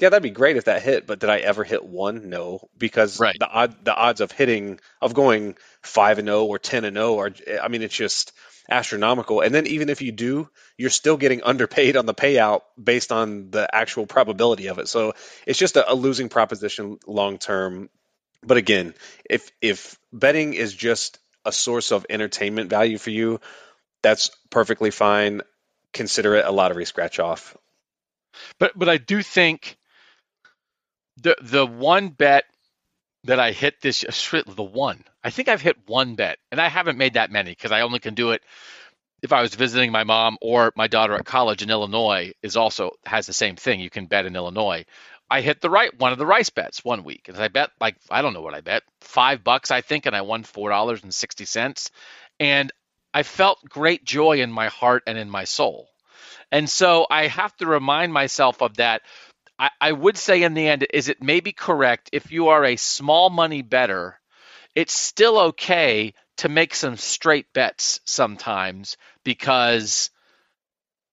[0.00, 2.30] yeah, that'd be great if that hit, but did I ever hit one?
[2.30, 3.36] No, because right.
[3.38, 6.96] the odd the odds of hitting of going five and zero oh or ten and
[6.96, 7.30] zero oh are,
[7.62, 8.32] I mean, it's just
[8.70, 9.40] astronomical.
[9.40, 13.50] And then even if you do, you're still getting underpaid on the payout based on
[13.50, 14.88] the actual probability of it.
[14.88, 15.14] So
[15.46, 17.88] it's just a, a losing proposition long term.
[18.42, 18.94] But again,
[19.28, 23.40] if if betting is just a source of entertainment value for you,
[24.02, 25.42] that's perfectly fine.
[25.94, 27.56] Consider it a lottery scratch off.
[28.58, 29.76] But but I do think
[31.18, 32.44] the the one bet
[33.24, 34.12] that I hit this uh,
[34.54, 35.04] the one.
[35.24, 37.98] I think I've hit one bet, and I haven't made that many because I only
[37.98, 38.42] can do it
[39.22, 42.32] if I was visiting my mom or my daughter at college in Illinois.
[42.42, 43.80] Is also has the same thing.
[43.80, 44.84] You can bet in Illinois.
[45.30, 47.96] I hit the right one of the rice bets one week, and I bet like
[48.10, 51.02] I don't know what I bet five bucks I think, and I won four dollars
[51.02, 51.90] and sixty cents,
[52.40, 52.72] and
[53.12, 55.88] I felt great joy in my heart and in my soul.
[56.50, 59.02] And so I have to remind myself of that.
[59.58, 62.76] I, I would say in the end, is it maybe correct if you are a
[62.76, 64.18] small money better,
[64.74, 70.10] it's still okay to make some straight bets sometimes because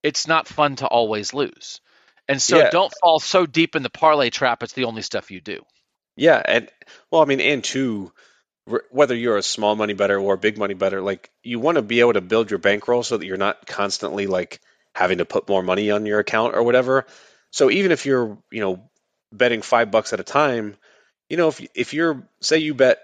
[0.02, 1.80] it's not fun to always lose.
[2.28, 2.70] And so yeah.
[2.70, 4.62] don't fall so deep in the parlay trap.
[4.62, 5.64] It's the only stuff you do.
[6.16, 6.68] Yeah, and
[7.10, 8.12] well, I mean, and two,
[8.90, 11.82] whether you're a small money better or a big money better, like you want to
[11.82, 14.60] be able to build your bankroll so that you're not constantly like
[14.94, 17.06] having to put more money on your account or whatever.
[17.52, 18.88] So even if you're, you know,
[19.32, 20.76] betting five bucks at a time,
[21.28, 22.98] you know, if if you're say you bet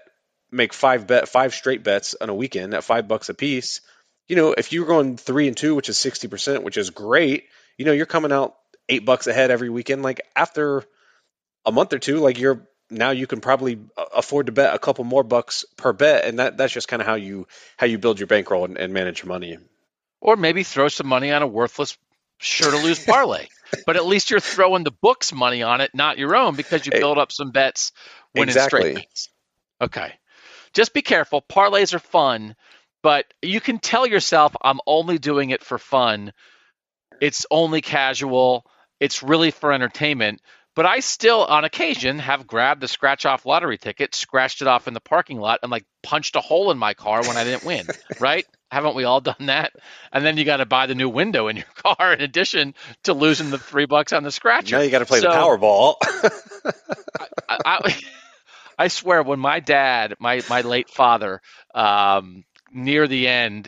[0.51, 3.81] make five bet five straight bets on a weekend at five bucks a piece,
[4.27, 7.45] you know, if you're going three and two, which is sixty percent, which is great,
[7.77, 8.55] you know, you're coming out
[8.89, 10.03] eight bucks ahead every weekend.
[10.03, 10.83] Like after
[11.65, 14.79] a month or two, like you're now you can probably uh, afford to bet a
[14.79, 17.97] couple more bucks per bet, and that that's just kind of how you how you
[17.97, 19.57] build your bankroll and, and manage your money.
[20.21, 21.97] Or maybe throw some money on a worthless
[22.37, 23.47] sure to lose parlay.
[23.85, 26.91] but at least you're throwing the book's money on it, not your own, because you
[26.93, 27.91] eh, build up some bets
[28.33, 28.79] winning exactly.
[28.79, 29.29] straight bets.
[29.81, 30.13] Okay.
[30.73, 31.41] Just be careful.
[31.41, 32.55] Parlays are fun,
[33.01, 36.33] but you can tell yourself, I'm only doing it for fun.
[37.21, 38.65] It's only casual.
[39.03, 40.39] It's really for entertainment.
[40.75, 44.87] But I still, on occasion, have grabbed a scratch off lottery ticket, scratched it off
[44.87, 47.65] in the parking lot, and like punched a hole in my car when I didn't
[47.65, 47.85] win,
[48.21, 48.47] right?
[48.71, 49.73] Haven't we all done that?
[50.13, 53.13] And then you got to buy the new window in your car in addition to
[53.13, 54.77] losing the three bucks on the scratcher.
[54.77, 55.95] Now you got to play so, the Powerball.
[57.49, 58.01] I, I,
[58.79, 61.41] I, swear, when my dad, my my late father,
[61.75, 63.67] um, near the end,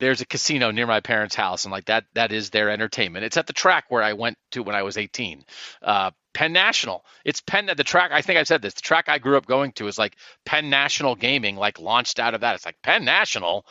[0.00, 3.24] there's a casino near my parents' house, and like that that is their entertainment.
[3.24, 5.44] It's at the track where I went to when I was 18.
[5.82, 7.04] Uh, Penn National.
[7.24, 8.10] It's Penn the track.
[8.12, 8.74] I think I've said this.
[8.74, 12.34] The track I grew up going to is like Penn National Gaming, like launched out
[12.34, 12.54] of that.
[12.54, 13.66] It's like Penn National.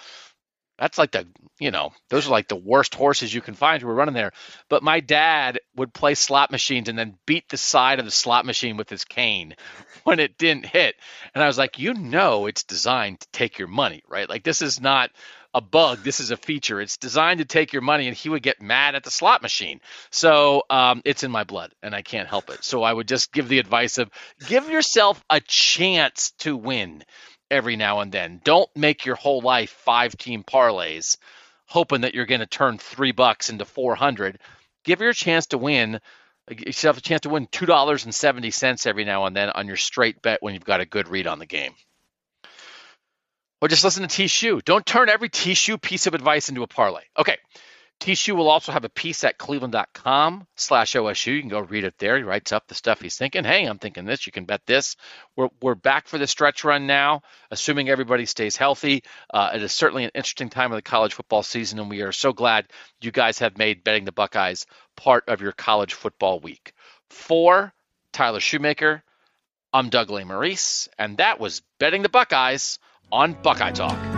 [0.77, 1.27] That's like the
[1.59, 4.31] you know those are like the worst horses you can find who were running there.
[4.69, 8.45] But my dad would play slot machines and then beat the side of the slot
[8.45, 9.55] machine with his cane
[10.05, 10.95] when it didn't hit.
[11.35, 14.29] And I was like, you know, it's designed to take your money, right?
[14.29, 15.11] Like this is not
[15.53, 16.03] a bug.
[16.03, 16.79] This is a feature.
[16.79, 19.81] It's designed to take your money, and he would get mad at the slot machine.
[20.11, 22.63] So um, it's in my blood, and I can't help it.
[22.63, 24.09] So I would just give the advice of
[24.47, 27.03] give yourself a chance to win
[27.49, 28.41] every now and then.
[28.43, 31.17] Don't make your whole life five team parlays,
[31.65, 34.39] hoping that you're going to turn three bucks into four hundred.
[34.83, 35.99] Give your chance to win.
[36.49, 39.67] Yourself a chance to win two dollars and seventy cents every now and then on
[39.67, 41.73] your straight bet when you've got a good read on the game.
[43.61, 44.61] Or just listen to T Shoe.
[44.63, 47.03] Don't turn every T Shoe piece of advice into a parlay.
[47.17, 47.37] Okay.
[47.99, 51.35] Tishu will also have a piece at cleveland.com slash OSU.
[51.35, 52.15] You can go read it there.
[52.15, 53.43] He writes up the stuff he's thinking.
[53.43, 54.25] Hey, I'm thinking this.
[54.25, 54.95] You can bet this.
[55.35, 59.03] We're, we're back for the stretch run now, assuming everybody stays healthy.
[59.33, 62.13] Uh, it is certainly an interesting time of the college football season, and we are
[62.13, 62.67] so glad
[63.01, 66.71] you guys have made betting the Buckeyes part of your college football week.
[67.09, 67.73] For
[68.13, 69.03] Tyler Shoemaker,
[69.73, 72.79] I'm Doug Lesmerises, and that was Betting the Buckeyes
[73.11, 74.08] on Buckeye Talk.